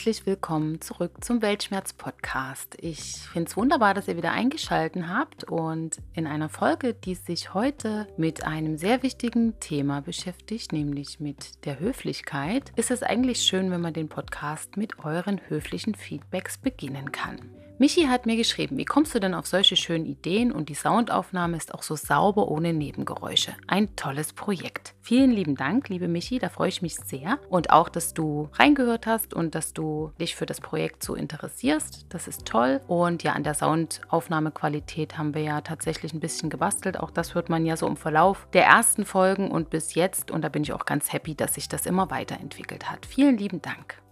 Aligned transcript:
Herzlich 0.00 0.24
willkommen 0.24 0.80
zurück 0.80 1.22
zum 1.22 1.42
Weltschmerz-Podcast. 1.42 2.74
Ich 2.80 3.18
finde 3.34 3.50
es 3.50 3.56
wunderbar, 3.58 3.92
dass 3.92 4.08
ihr 4.08 4.16
wieder 4.16 4.32
eingeschaltet 4.32 5.06
habt 5.06 5.44
und 5.44 5.98
in 6.14 6.26
einer 6.26 6.48
Folge, 6.48 6.94
die 6.94 7.14
sich 7.14 7.52
heute 7.52 8.08
mit 8.16 8.46
einem 8.46 8.78
sehr 8.78 9.02
wichtigen 9.02 9.60
Thema 9.60 10.00
beschäftigt, 10.00 10.72
nämlich 10.72 11.20
mit 11.20 11.66
der 11.66 11.80
Höflichkeit, 11.80 12.72
ist 12.76 12.90
es 12.90 13.02
eigentlich 13.02 13.42
schön, 13.42 13.70
wenn 13.70 13.82
man 13.82 13.92
den 13.92 14.08
Podcast 14.08 14.78
mit 14.78 15.04
euren 15.04 15.38
höflichen 15.48 15.94
Feedbacks 15.94 16.56
beginnen 16.56 17.12
kann. 17.12 17.59
Michi 17.80 18.02
hat 18.02 18.26
mir 18.26 18.36
geschrieben, 18.36 18.76
wie 18.76 18.84
kommst 18.84 19.14
du 19.14 19.20
denn 19.20 19.32
auf 19.32 19.46
solche 19.46 19.74
schönen 19.74 20.04
Ideen 20.04 20.52
und 20.52 20.68
die 20.68 20.74
Soundaufnahme 20.74 21.56
ist 21.56 21.72
auch 21.72 21.82
so 21.82 21.96
sauber 21.96 22.48
ohne 22.48 22.74
Nebengeräusche. 22.74 23.54
Ein 23.68 23.96
tolles 23.96 24.34
Projekt. 24.34 24.92
Vielen 25.00 25.30
lieben 25.30 25.54
Dank, 25.54 25.88
liebe 25.88 26.06
Michi, 26.06 26.38
da 26.38 26.50
freue 26.50 26.68
ich 26.68 26.82
mich 26.82 26.96
sehr. 26.96 27.38
Und 27.48 27.70
auch, 27.70 27.88
dass 27.88 28.12
du 28.12 28.50
reingehört 28.52 29.06
hast 29.06 29.32
und 29.32 29.54
dass 29.54 29.72
du 29.72 30.12
dich 30.20 30.36
für 30.36 30.44
das 30.44 30.60
Projekt 30.60 31.02
so 31.02 31.14
interessierst. 31.14 32.04
Das 32.10 32.28
ist 32.28 32.44
toll. 32.44 32.82
Und 32.86 33.22
ja, 33.22 33.32
an 33.32 33.44
der 33.44 33.54
Soundaufnahmequalität 33.54 35.16
haben 35.16 35.32
wir 35.32 35.42
ja 35.42 35.62
tatsächlich 35.62 36.12
ein 36.12 36.20
bisschen 36.20 36.50
gebastelt. 36.50 37.00
Auch 37.00 37.10
das 37.10 37.34
hört 37.34 37.48
man 37.48 37.64
ja 37.64 37.78
so 37.78 37.86
im 37.86 37.96
Verlauf 37.96 38.46
der 38.52 38.66
ersten 38.66 39.06
Folgen 39.06 39.50
und 39.50 39.70
bis 39.70 39.94
jetzt. 39.94 40.30
Und 40.30 40.42
da 40.42 40.50
bin 40.50 40.64
ich 40.64 40.74
auch 40.74 40.84
ganz 40.84 41.14
happy, 41.14 41.34
dass 41.34 41.54
sich 41.54 41.66
das 41.66 41.86
immer 41.86 42.10
weiterentwickelt 42.10 42.90
hat. 42.90 43.06
Vielen 43.06 43.38
lieben 43.38 43.62
Dank. 43.62 44.02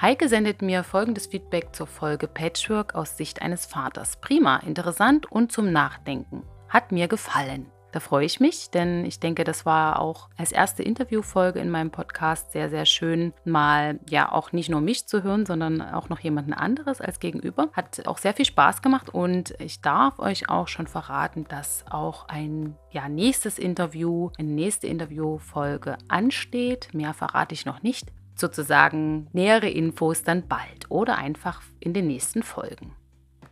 Heike 0.00 0.28
sendet 0.28 0.60
mir 0.60 0.82
folgendes 0.82 1.26
Feedback 1.26 1.68
zur 1.72 1.86
Folge 1.86 2.26
Patchwork 2.26 2.96
aus 2.96 3.16
Sicht 3.16 3.42
eines 3.42 3.64
Vaters. 3.64 4.16
Prima, 4.16 4.56
interessant 4.56 5.30
und 5.30 5.52
zum 5.52 5.70
Nachdenken. 5.70 6.42
Hat 6.68 6.90
mir 6.90 7.06
gefallen. 7.06 7.66
Da 7.92 8.00
freue 8.00 8.26
ich 8.26 8.40
mich, 8.40 8.70
denn 8.70 9.04
ich 9.04 9.20
denke, 9.20 9.44
das 9.44 9.64
war 9.64 10.00
auch 10.00 10.28
als 10.36 10.50
erste 10.50 10.82
Interviewfolge 10.82 11.60
in 11.60 11.70
meinem 11.70 11.92
Podcast 11.92 12.50
sehr, 12.50 12.68
sehr 12.68 12.86
schön, 12.86 13.32
mal 13.44 14.00
ja 14.10 14.32
auch 14.32 14.50
nicht 14.50 14.68
nur 14.68 14.80
mich 14.80 15.06
zu 15.06 15.22
hören, 15.22 15.46
sondern 15.46 15.80
auch 15.80 16.08
noch 16.08 16.18
jemanden 16.18 16.54
anderes 16.54 17.00
als 17.00 17.20
Gegenüber. 17.20 17.68
Hat 17.72 18.04
auch 18.08 18.18
sehr 18.18 18.34
viel 18.34 18.46
Spaß 18.46 18.82
gemacht 18.82 19.10
und 19.10 19.54
ich 19.60 19.80
darf 19.80 20.18
euch 20.18 20.48
auch 20.48 20.66
schon 20.66 20.88
verraten, 20.88 21.44
dass 21.48 21.84
auch 21.88 22.26
ein 22.26 22.74
ja, 22.90 23.08
nächstes 23.08 23.60
Interview, 23.60 24.30
eine 24.38 24.50
nächste 24.50 24.88
Interviewfolge 24.88 25.96
ansteht. 26.08 26.88
Mehr 26.92 27.14
verrate 27.14 27.54
ich 27.54 27.64
noch 27.64 27.84
nicht 27.84 28.10
sozusagen 28.34 29.28
nähere 29.32 29.68
Infos 29.68 30.22
dann 30.22 30.46
bald 30.48 30.90
oder 30.90 31.18
einfach 31.18 31.62
in 31.80 31.92
den 31.92 32.06
nächsten 32.06 32.42
Folgen. 32.42 32.94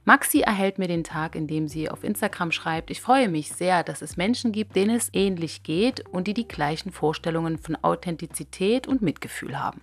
Maxi 0.05 0.41
erhält 0.41 0.79
mir 0.79 0.89
den 0.89 1.05
Tag, 1.05 1.37
in 1.37 1.47
dem 1.47 1.69
sie 1.69 1.89
auf 1.89 2.03
Instagram 2.03 2.51
schreibt, 2.51 2.91
ich 2.91 3.01
freue 3.01 3.29
mich 3.29 3.53
sehr, 3.53 3.85
dass 3.85 4.03
es 4.03 4.17
Menschen 4.17 4.51
gibt, 4.51 4.75
denen 4.75 4.97
es 4.97 5.11
ähnlich 5.13 5.63
geht 5.63 6.09
und 6.09 6.27
die 6.27 6.35
die 6.35 6.49
gleichen 6.49 6.91
Vorstellungen 6.91 7.57
von 7.57 7.77
Authentizität 7.83 8.89
und 8.89 9.01
Mitgefühl 9.01 9.61
haben. 9.61 9.81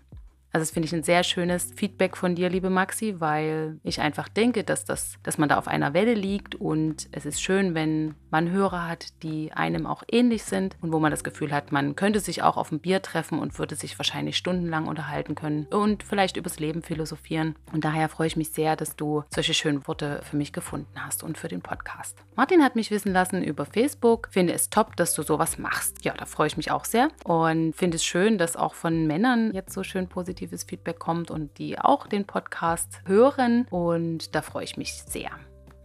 Also 0.51 0.63
das 0.63 0.71
finde 0.71 0.87
ich 0.87 0.93
ein 0.93 1.03
sehr 1.03 1.23
schönes 1.23 1.71
Feedback 1.75 2.17
von 2.17 2.35
dir, 2.35 2.49
liebe 2.49 2.69
Maxi, 2.69 3.15
weil 3.19 3.79
ich 3.83 4.01
einfach 4.01 4.27
denke, 4.27 4.63
dass, 4.63 4.83
das, 4.83 5.17
dass 5.23 5.37
man 5.37 5.49
da 5.49 5.57
auf 5.57 5.67
einer 5.67 5.93
Welle 5.93 6.15
liegt 6.15 6.55
und 6.55 7.07
es 7.11 7.25
ist 7.25 7.41
schön, 7.41 7.75
wenn 7.75 8.15
man 8.31 8.49
Hörer 8.49 8.87
hat, 8.87 9.21
die 9.23 9.51
einem 9.53 9.85
auch 9.85 10.03
ähnlich 10.11 10.43
sind 10.43 10.75
und 10.81 10.91
wo 10.91 10.99
man 10.99 11.11
das 11.11 11.23
Gefühl 11.23 11.51
hat, 11.51 11.71
man 11.71 11.95
könnte 11.95 12.19
sich 12.19 12.41
auch 12.41 12.57
auf 12.57 12.71
ein 12.71 12.79
Bier 12.79 13.01
treffen 13.01 13.39
und 13.39 13.57
würde 13.59 13.75
sich 13.75 13.97
wahrscheinlich 13.99 14.37
stundenlang 14.37 14.87
unterhalten 14.87 15.35
können 15.35 15.65
und 15.65 16.03
vielleicht 16.03 16.37
übers 16.37 16.59
Leben 16.59 16.81
philosophieren. 16.81 17.55
Und 17.71 17.85
daher 17.85 18.09
freue 18.09 18.27
ich 18.27 18.37
mich 18.37 18.51
sehr, 18.51 18.75
dass 18.75 18.95
du 18.95 19.23
solche 19.29 19.53
schönen 19.53 19.87
Worte 19.87 20.21
für 20.23 20.37
mich 20.37 20.53
gefunden 20.53 20.89
hast 20.95 21.23
und 21.23 21.37
für 21.37 21.47
den 21.47 21.61
Podcast. 21.61 22.17
Martin 22.35 22.63
hat 22.63 22.75
mich 22.75 22.91
wissen 22.91 23.13
lassen 23.13 23.43
über 23.43 23.65
Facebook, 23.65 24.29
finde 24.31 24.53
es 24.53 24.69
top, 24.69 24.95
dass 24.95 25.13
du 25.13 25.23
sowas 25.23 25.57
machst. 25.57 26.03
Ja, 26.03 26.13
da 26.13 26.25
freue 26.25 26.47
ich 26.47 26.57
mich 26.57 26.71
auch 26.71 26.85
sehr 26.85 27.09
und 27.23 27.75
finde 27.75 27.97
es 27.97 28.05
schön, 28.05 28.37
dass 28.37 28.55
auch 28.55 28.73
von 28.73 29.05
Männern 29.07 29.53
jetzt 29.53 29.73
so 29.73 29.83
schön 29.83 30.07
positiv 30.07 30.38
positives 30.39 30.63
Feedback 30.63 30.99
kommt 30.99 31.31
und 31.31 31.57
die 31.57 31.79
auch 31.79 32.07
den 32.07 32.25
Podcast 32.25 33.01
hören. 33.05 33.67
Und 33.69 34.35
da 34.35 34.41
freue 34.41 34.63
ich 34.63 34.77
mich 34.77 34.93
sehr. 34.93 35.31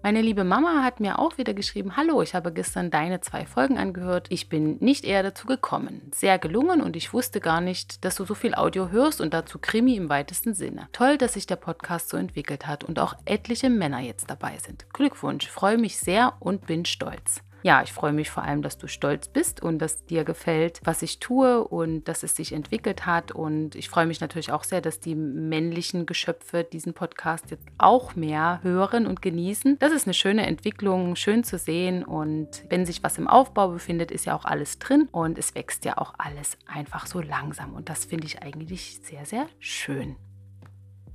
Meine 0.03 0.21
liebe 0.21 0.45
Mama 0.45 0.83
hat 0.85 1.01
mir 1.01 1.19
auch 1.19 1.39
wieder 1.39 1.55
geschrieben, 1.55 1.97
hallo, 1.97 2.21
ich 2.21 2.35
habe 2.35 2.53
gestern 2.53 2.91
deine 2.91 3.23
zwei 3.23 3.47
Folgen 3.47 3.79
angehört. 3.79 4.27
Ich 4.29 4.51
bin 4.51 4.77
nicht 4.81 5.07
eher 5.07 5.23
dazu 5.23 5.47
gekommen. 5.47 6.11
Sehr 6.15 6.39
gelungen 6.39 6.83
und 6.83 6.95
ich 6.95 7.15
wusste 7.15 7.41
gar 7.41 7.63
nicht, 7.63 8.05
dass 8.05 8.17
du 8.17 8.27
so 8.27 8.35
viel 8.35 8.55
Audio 8.55 8.91
hörst 8.91 9.23
und 9.23 9.33
dazu 9.33 9.59
Krimi 9.59 9.97
im 9.97 10.11
weitesten 10.11 10.53
Sinne. 10.53 10.89
Toll, 10.93 11.17
dass 11.17 11.33
sich 11.33 11.47
der 11.47 11.57
Podcast 11.57 12.11
so 12.11 12.19
entwickelt 12.19 12.67
hat 12.67 12.85
und 12.85 12.99
auch 12.99 13.15
etliche 13.25 13.71
Männer 13.71 14.01
jetzt 14.01 14.29
dabei 14.29 14.59
sind. 14.59 14.85
Glückwunsch, 14.93 15.49
freue 15.49 15.79
mich 15.79 15.97
sehr 15.99 16.35
und 16.39 16.67
bin 16.67 16.85
stolz 16.85 17.41
ja, 17.65 17.83
ich 17.83 17.95
freue 17.95 18.13
mich 18.13 18.29
vor 18.29 18.43
allem, 18.43 18.61
dass 18.61 18.77
du 18.77 18.89
stolz 18.89 19.27
bist 19.27 19.63
und 19.63 19.79
dass 19.79 20.05
dir 20.05 20.25
gefällt, 20.25 20.83
was 20.85 21.01
ich 21.01 21.19
tue 21.19 21.67
und 21.67 22.05
dass 22.05 22.23
es 22.23 22.37
sich 22.37 22.53
entwickelt 22.53 23.07
hat. 23.07 23.33
Und 23.33 23.75
ich 23.75 23.89
freue 23.89 24.05
mich 24.05 24.21
natürlich 24.21 24.53
auch 24.53 24.65
sehr, 24.65 24.83
dass 24.83 25.01
die 25.01 25.15
männlichen 25.15 26.05
Geschöpfe 26.05 26.63
diesen 26.63 26.93
Podcast 26.93 27.51
jetzt 27.51 27.67
auch 27.79 28.17
mehr 28.17 28.61
hören 28.63 29.07
und 29.07 29.23
genießen. 29.23 29.79
Das 29.79 29.93
ist 29.93 30.07
eine 30.07 30.13
schöne 30.13 30.45
Entwicklung, 30.45 31.17
schön 31.17 31.43
zu 31.43 31.57
sehen. 31.57 32.05
Und 32.05 32.49
wenn 32.69 32.85
sich 32.85 33.03
was 33.03 33.17
im 33.17 33.29
Aufbau 33.29 33.69
befindet, 33.69 34.11
ist 34.11 34.27
ja 34.27 34.37
auch 34.37 34.45
alles 34.45 34.79
drin 34.79 35.09
und 35.11 35.39
es 35.39 35.55
wächst 35.55 35.87
ja 35.87 35.97
auch 35.97 36.13
alles 36.19 36.59
einfach 36.67 37.07
so 37.07 37.23
langsam. 37.23 37.73
Und 37.73 37.89
das 37.89 38.05
finde 38.05 38.27
ich 38.27 38.43
eigentlich 38.43 39.01
sehr, 39.03 39.25
sehr 39.25 39.47
schön. 39.59 40.17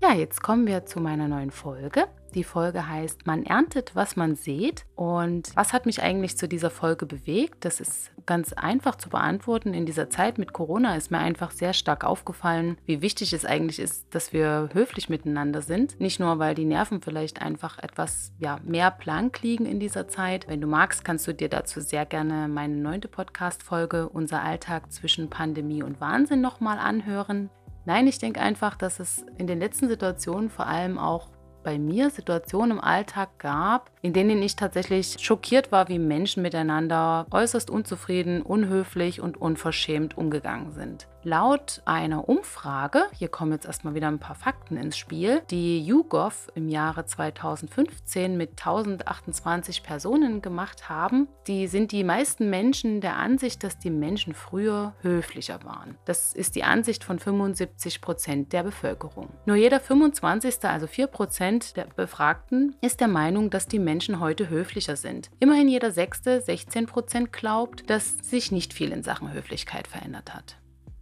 Ja, 0.01 0.15
jetzt 0.15 0.41
kommen 0.41 0.65
wir 0.65 0.88
zu 0.88 0.99
meiner 0.99 1.27
neuen 1.27 1.51
Folge. 1.51 2.07
Die 2.35 2.44
Folge 2.44 2.88
heißt 2.88 3.25
Man 3.25 3.44
erntet, 3.44 3.95
was 3.95 4.16
man 4.16 4.35
sieht. 4.35 4.85
Und 4.95 5.56
was 5.56 5.73
hat 5.73 5.85
mich 5.85 6.01
eigentlich 6.01 6.38
zu 6.38 6.47
dieser 6.47 6.69
Folge 6.69 7.06
bewegt? 7.06 7.66
Das 7.66 7.79
ist 7.79 8.12
ganz 8.25 8.53
einfach 8.53 8.95
zu 8.95 9.09
beantworten. 9.09 9.73
In 9.73 9.85
dieser 9.85 10.09
Zeit 10.09 10.38
mit 10.38 10.53
Corona 10.53 10.95
ist 10.95 11.09
mir 11.09 11.18
einfach 11.18 11.51
sehr 11.51 11.73
stark 11.73 12.03
aufgefallen, 12.03 12.78
wie 12.85 13.01
wichtig 13.01 13.34
es 13.34 13.45
eigentlich 13.45 13.79
ist, 13.79 14.13
dass 14.13 14.34
wir 14.34 14.69
höflich 14.73 15.09
miteinander 15.09 15.62
sind. 15.62 16.00
Nicht 16.00 16.19
nur, 16.19 16.38
weil 16.38 16.53
die 16.53 16.66
Nerven 16.66 17.01
vielleicht 17.01 17.41
einfach 17.41 17.79
etwas 17.79 18.31
ja, 18.38 18.59
mehr 18.63 18.91
blank 18.91 19.41
liegen 19.41 19.66
in 19.66 19.79
dieser 19.79 20.07
Zeit. 20.07 20.47
Wenn 20.47 20.62
du 20.62 20.68
magst, 20.68 21.03
kannst 21.03 21.28
du 21.28 21.34
dir 21.34 21.50
dazu 21.50 21.81
sehr 21.81 22.06
gerne 22.06 22.47
meine 22.47 22.75
neunte 22.75 23.07
Podcast-Folge 23.07 24.09
Unser 24.09 24.44
Alltag 24.44 24.91
zwischen 24.91 25.29
Pandemie 25.29 25.81
und 25.81 26.00
Wahnsinn 26.00 26.41
nochmal 26.41 26.78
anhören. 26.78 27.50
Nein, 27.85 28.06
ich 28.06 28.19
denke 28.19 28.41
einfach, 28.41 28.75
dass 28.75 29.00
es 29.00 29.25
in 29.38 29.47
den 29.47 29.59
letzten 29.59 29.88
Situationen 29.88 30.50
vor 30.50 30.68
allem 30.68 31.00
auch 31.00 31.29
bei 31.63 31.77
mir 31.77 32.09
Situationen 32.09 32.77
im 32.77 32.83
Alltag 32.83 33.37
gab, 33.39 33.91
in 34.01 34.13
denen 34.13 34.41
ich 34.41 34.55
tatsächlich 34.55 35.17
schockiert 35.19 35.71
war, 35.71 35.89
wie 35.89 35.99
Menschen 35.99 36.41
miteinander 36.41 37.25
äußerst 37.31 37.69
unzufrieden, 37.69 38.41
unhöflich 38.41 39.21
und 39.21 39.39
unverschämt 39.39 40.17
umgegangen 40.17 40.71
sind. 40.71 41.07
Laut 41.23 41.81
einer 41.83 42.29
Umfrage, 42.29 43.01
hier 43.11 43.27
kommen 43.27 43.51
jetzt 43.51 43.65
erstmal 43.65 43.93
wieder 43.93 44.07
ein 44.07 44.19
paar 44.19 44.35
Fakten 44.35 44.77
ins 44.77 44.97
Spiel, 44.97 45.41
die 45.51 45.83
YouGov 45.83 46.49
im 46.55 46.69
Jahre 46.69 47.06
2015 47.06 48.38
mit 48.38 48.51
1028 48.51 49.83
Personen 49.83 50.41
gemacht 50.41 50.88
haben, 50.88 51.27
die 51.45 51.68
sind 51.68 51.91
die 51.91 52.06
meisten 52.06 52.50
Menschen 52.50 53.01
der 53.01 53.18
Ansicht, 53.18 53.65
dass 53.65 53.77
die 53.77 53.89
Menschen 53.89 54.33
früher 54.33 54.94
höflicher 55.01 55.59
waren. 55.65 55.97
Das 56.06 56.33
ist 56.33 56.56
die 56.56 56.63
Ansicht 56.63 57.03
von 57.03 57.19
75 57.19 58.00
Prozent 58.00 58.53
der 58.53 58.63
Bevölkerung. 58.63 59.27
Nur 59.45 59.57
jeder 59.57 59.81
25., 59.81 60.63
also 60.63 60.88
4 60.88 61.07
Prozent 61.07 61.75
der 61.75 61.88
Befragten, 61.95 62.77
ist 62.79 63.01
der 63.01 63.09
Meinung, 63.09 63.50
dass 63.50 63.68
die 63.68 63.79
Menschen 63.79 63.88
heute 64.19 64.50
höflicher 64.50 64.95
sind. 64.95 65.30
Immerhin 65.39 65.68
jeder 65.68 65.91
Sechste, 65.91 66.41
16 66.41 66.86
Prozent, 66.86 67.33
glaubt, 67.33 67.89
dass 67.89 68.18
sich 68.19 68.51
nicht 68.51 68.74
viel 68.74 68.91
in 68.91 69.03
Sachen 69.03 69.33
Höflichkeit 69.33 69.88
verändert 69.88 70.33
hat. 70.33 70.57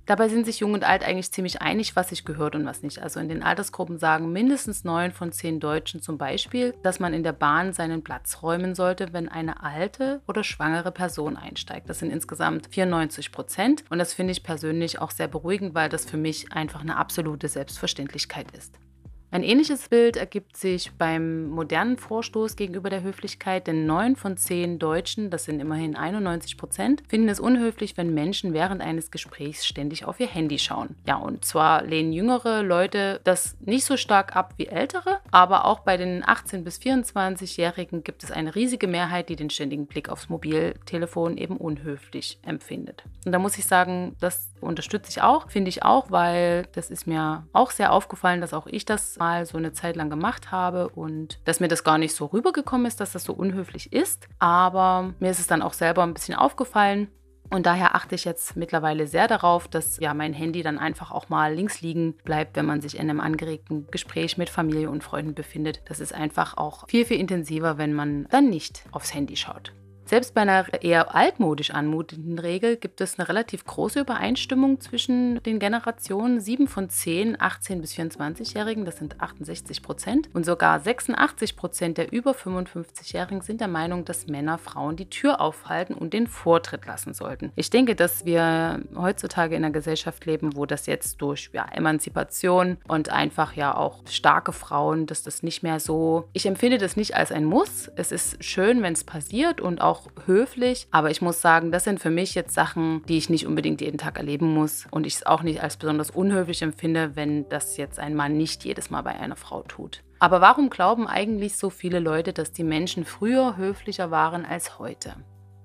Dabei 0.07 0.29
sind 0.29 0.45
sich 0.45 0.61
Jung 0.61 0.73
und 0.73 0.85
Alt 0.85 1.03
eigentlich 1.03 1.33
ziemlich 1.33 1.61
einig, 1.61 1.97
was 1.97 2.09
sich 2.09 2.23
gehört 2.23 2.55
und 2.55 2.65
was 2.65 2.81
nicht. 2.81 2.99
Also 2.99 3.19
in 3.19 3.27
den 3.27 3.43
Altersgruppen 3.43 3.97
sagen 3.97 4.31
mindestens 4.31 4.85
neun 4.85 5.11
von 5.11 5.33
zehn 5.33 5.59
Deutschen 5.59 6.01
zum 6.01 6.17
Beispiel, 6.17 6.73
dass 6.81 7.01
man 7.01 7.13
in 7.13 7.23
der 7.23 7.33
Bahn 7.33 7.73
seinen 7.73 8.05
Platz 8.05 8.41
räumen 8.41 8.73
sollte, 8.73 9.11
wenn 9.11 9.27
eine 9.27 9.61
alte 9.63 10.21
oder 10.25 10.45
schwangere 10.45 10.93
Person 10.93 11.35
einsteigt. 11.35 11.89
Das 11.89 11.99
sind 11.99 12.09
insgesamt 12.11 12.67
94 12.67 13.33
Prozent 13.33 13.83
und 13.89 13.99
das 13.99 14.13
finde 14.13 14.31
ich 14.31 14.43
persönlich 14.43 15.01
auch 15.01 15.11
sehr 15.11 15.27
beruhigend, 15.27 15.75
weil 15.75 15.89
das 15.89 16.05
für 16.05 16.17
mich 16.17 16.53
einfach 16.53 16.79
eine 16.79 16.95
absolute 16.95 17.49
Selbstverständlichkeit 17.49 18.51
ist. 18.51 18.79
Ein 19.29 19.43
ähnliches 19.43 19.89
Bild 19.89 20.15
ergibt 20.15 20.55
sich 20.55 20.93
beim 20.93 21.49
modernen 21.49 21.97
Vorstoß 21.97 22.55
gegenüber 22.55 22.89
der 22.89 23.03
Höflichkeit, 23.03 23.67
denn 23.67 23.85
neun 23.85 24.15
von 24.15 24.37
zehn 24.37 24.79
Deutschen, 24.79 25.29
das 25.29 25.43
sind 25.43 25.59
immerhin 25.59 25.97
91 25.97 26.57
Prozent, 26.57 27.03
finden 27.09 27.27
es 27.27 27.41
unhöflich, 27.41 27.97
wenn 27.97 28.13
Menschen 28.13 28.53
während 28.53 28.81
eines 28.81 29.11
Gesprächs 29.11 29.65
ständig 29.65 30.05
auf 30.05 30.21
ihr 30.21 30.27
Handy 30.27 30.57
schauen. 30.59 30.95
Ja, 31.05 31.17
und 31.17 31.43
zwar 31.43 31.83
lehnen 31.83 32.13
jüngere 32.13 32.63
Leute 32.63 33.19
das 33.25 33.57
nicht 33.59 33.83
so 33.83 33.97
stark 33.97 34.33
ab 34.33 34.53
wie 34.55 34.67
ältere, 34.67 35.19
aber 35.29 35.65
auch 35.65 35.81
bei 35.81 35.97
den 35.97 36.23
18- 36.23 36.63
bis 36.63 36.79
24-Jährigen 36.79 38.05
gibt 38.05 38.23
es 38.23 38.31
eine 38.31 38.55
riesige 38.55 38.87
Mehrheit, 38.87 39.27
die 39.27 39.35
den 39.35 39.49
ständigen 39.49 39.87
Blick 39.87 40.07
aufs 40.07 40.29
Mobiltelefon 40.29 41.37
eben 41.37 41.57
unhöflich 41.57 42.39
empfindet. 42.43 43.03
Und 43.25 43.33
da 43.33 43.39
muss 43.39 43.57
ich 43.57 43.65
sagen, 43.65 44.15
das 44.21 44.53
unterstütze 44.61 45.09
ich 45.09 45.21
auch, 45.21 45.49
finde 45.49 45.69
ich 45.69 45.83
auch, 45.83 46.11
weil 46.11 46.67
das 46.73 46.89
ist 46.89 47.07
mir 47.07 47.47
auch 47.53 47.71
sehr 47.71 47.91
aufgefallen, 47.91 48.41
dass 48.41 48.53
auch 48.53 48.67
ich 48.67 48.85
das 48.85 49.17
mal 49.17 49.45
so 49.45 49.57
eine 49.57 49.73
Zeit 49.73 49.95
lang 49.95 50.09
gemacht 50.09 50.51
habe 50.51 50.89
und 50.89 51.39
dass 51.45 51.59
mir 51.59 51.67
das 51.67 51.83
gar 51.83 51.97
nicht 51.97 52.15
so 52.15 52.25
rübergekommen 52.25 52.87
ist, 52.87 52.99
dass 52.99 53.11
das 53.11 53.23
so 53.23 53.33
unhöflich 53.33 53.93
ist. 53.93 54.27
Aber 54.39 55.13
mir 55.19 55.31
ist 55.31 55.39
es 55.39 55.47
dann 55.47 55.61
auch 55.61 55.73
selber 55.73 56.03
ein 56.03 56.13
bisschen 56.13 56.35
aufgefallen. 56.35 57.07
Und 57.49 57.65
daher 57.65 57.95
achte 57.95 58.15
ich 58.15 58.25
jetzt 58.25 58.57
mittlerweile 58.57 59.07
sehr 59.07 59.27
darauf, 59.27 59.67
dass 59.67 59.99
ja 59.99 60.13
mein 60.13 60.33
Handy 60.33 60.63
dann 60.63 60.77
einfach 60.77 61.11
auch 61.11 61.29
mal 61.29 61.53
links 61.53 61.81
liegen 61.81 62.13
bleibt, 62.25 62.57
wenn 62.57 62.65
man 62.65 62.81
sich 62.81 62.95
in 62.95 63.09
einem 63.09 63.21
angeregten 63.21 63.87
Gespräch 63.89 64.37
mit 64.37 64.49
Familie 64.49 64.89
und 64.89 65.03
Freunden 65.03 65.33
befindet. 65.33 65.81
Das 65.85 66.01
ist 66.01 66.13
einfach 66.13 66.57
auch 66.57 66.89
viel, 66.89 67.05
viel 67.05 67.19
intensiver, 67.19 67.77
wenn 67.77 67.93
man 67.93 68.27
dann 68.29 68.49
nicht 68.49 68.83
aufs 68.91 69.13
Handy 69.13 69.37
schaut. 69.37 69.71
Selbst 70.07 70.33
bei 70.33 70.41
einer 70.41 70.65
eher 70.81 71.13
altmodisch 71.13 71.71
anmutenden 71.71 72.39
Regel 72.39 72.77
gibt 72.77 73.01
es 73.01 73.19
eine 73.19 73.27
relativ 73.27 73.65
große 73.65 73.99
Übereinstimmung 73.99 74.79
zwischen 74.79 75.43
den 75.43 75.59
Generationen. 75.59 76.39
Sieben 76.39 76.69
von 76.69 76.89
zehn 76.89 77.35
18- 77.35 77.81
bis 77.81 77.93
24-Jährigen, 77.93 78.85
das 78.85 78.95
sind 78.95 79.19
68 79.19 79.83
Prozent. 79.83 80.29
Und 80.33 80.45
sogar 80.45 80.79
86 80.79 81.57
Prozent 81.57 81.97
der 81.97 82.13
über 82.13 82.31
55-Jährigen 82.31 83.41
sind 83.41 83.59
der 83.59 83.67
Meinung, 83.67 84.05
dass 84.05 84.27
Männer 84.27 84.57
Frauen 84.57 84.95
die 84.95 85.09
Tür 85.09 85.41
aufhalten 85.41 85.93
und 85.93 86.13
den 86.13 86.27
Vortritt 86.27 86.85
lassen 86.85 87.13
sollten. 87.13 87.51
Ich 87.57 87.69
denke, 87.69 87.93
dass 87.93 88.23
wir 88.23 88.79
heutzutage 88.95 89.57
in 89.57 89.65
einer 89.65 89.73
Gesellschaft 89.73 90.25
leben, 90.25 90.55
wo 90.55 90.65
das 90.65 90.85
jetzt 90.85 91.21
durch 91.21 91.49
ja, 91.51 91.65
Emanzipation 91.65 92.77
und 92.87 93.09
einfach 93.09 93.57
ja 93.57 93.75
auch 93.75 94.07
starke 94.09 94.53
Frauen, 94.53 95.05
dass 95.05 95.23
das 95.23 95.43
nicht 95.43 95.63
mehr 95.63 95.81
so. 95.81 96.29
Ich 96.31 96.45
empfinde 96.45 96.77
das 96.77 96.95
nicht 96.95 97.13
als 97.13 97.33
ein 97.33 97.43
Muss. 97.43 97.91
Es 97.97 98.13
ist 98.13 98.41
schön, 98.41 98.81
wenn 98.81 98.93
es 98.93 99.03
passiert 99.03 99.59
und 99.59 99.81
auch 99.81 99.96
auch 99.97 100.07
höflich. 100.25 100.87
Aber 100.91 101.11
ich 101.11 101.21
muss 101.21 101.41
sagen, 101.41 101.71
das 101.71 101.83
sind 101.83 101.99
für 101.99 102.09
mich 102.09 102.35
jetzt 102.35 102.53
Sachen, 102.53 103.03
die 103.07 103.17
ich 103.17 103.29
nicht 103.29 103.47
unbedingt 103.47 103.81
jeden 103.81 103.97
Tag 103.97 104.17
erleben 104.17 104.53
muss. 104.53 104.87
Und 104.91 105.05
ich 105.05 105.15
es 105.15 105.25
auch 105.25 105.43
nicht 105.43 105.61
als 105.61 105.77
besonders 105.77 106.11
unhöflich 106.11 106.61
empfinde, 106.61 107.15
wenn 107.15 107.47
das 107.49 107.77
jetzt 107.77 107.99
ein 107.99 108.15
Mann 108.15 108.37
nicht 108.37 108.63
jedes 108.63 108.89
Mal 108.89 109.01
bei 109.01 109.15
einer 109.19 109.35
Frau 109.35 109.63
tut. 109.63 110.03
Aber 110.19 110.41
warum 110.41 110.69
glauben 110.69 111.07
eigentlich 111.07 111.57
so 111.57 111.69
viele 111.69 111.99
Leute, 111.99 112.33
dass 112.33 112.51
die 112.51 112.63
Menschen 112.63 113.05
früher 113.05 113.57
höflicher 113.57 114.09
waren 114.09 114.45
als 114.45 114.79
heute? 114.79 115.15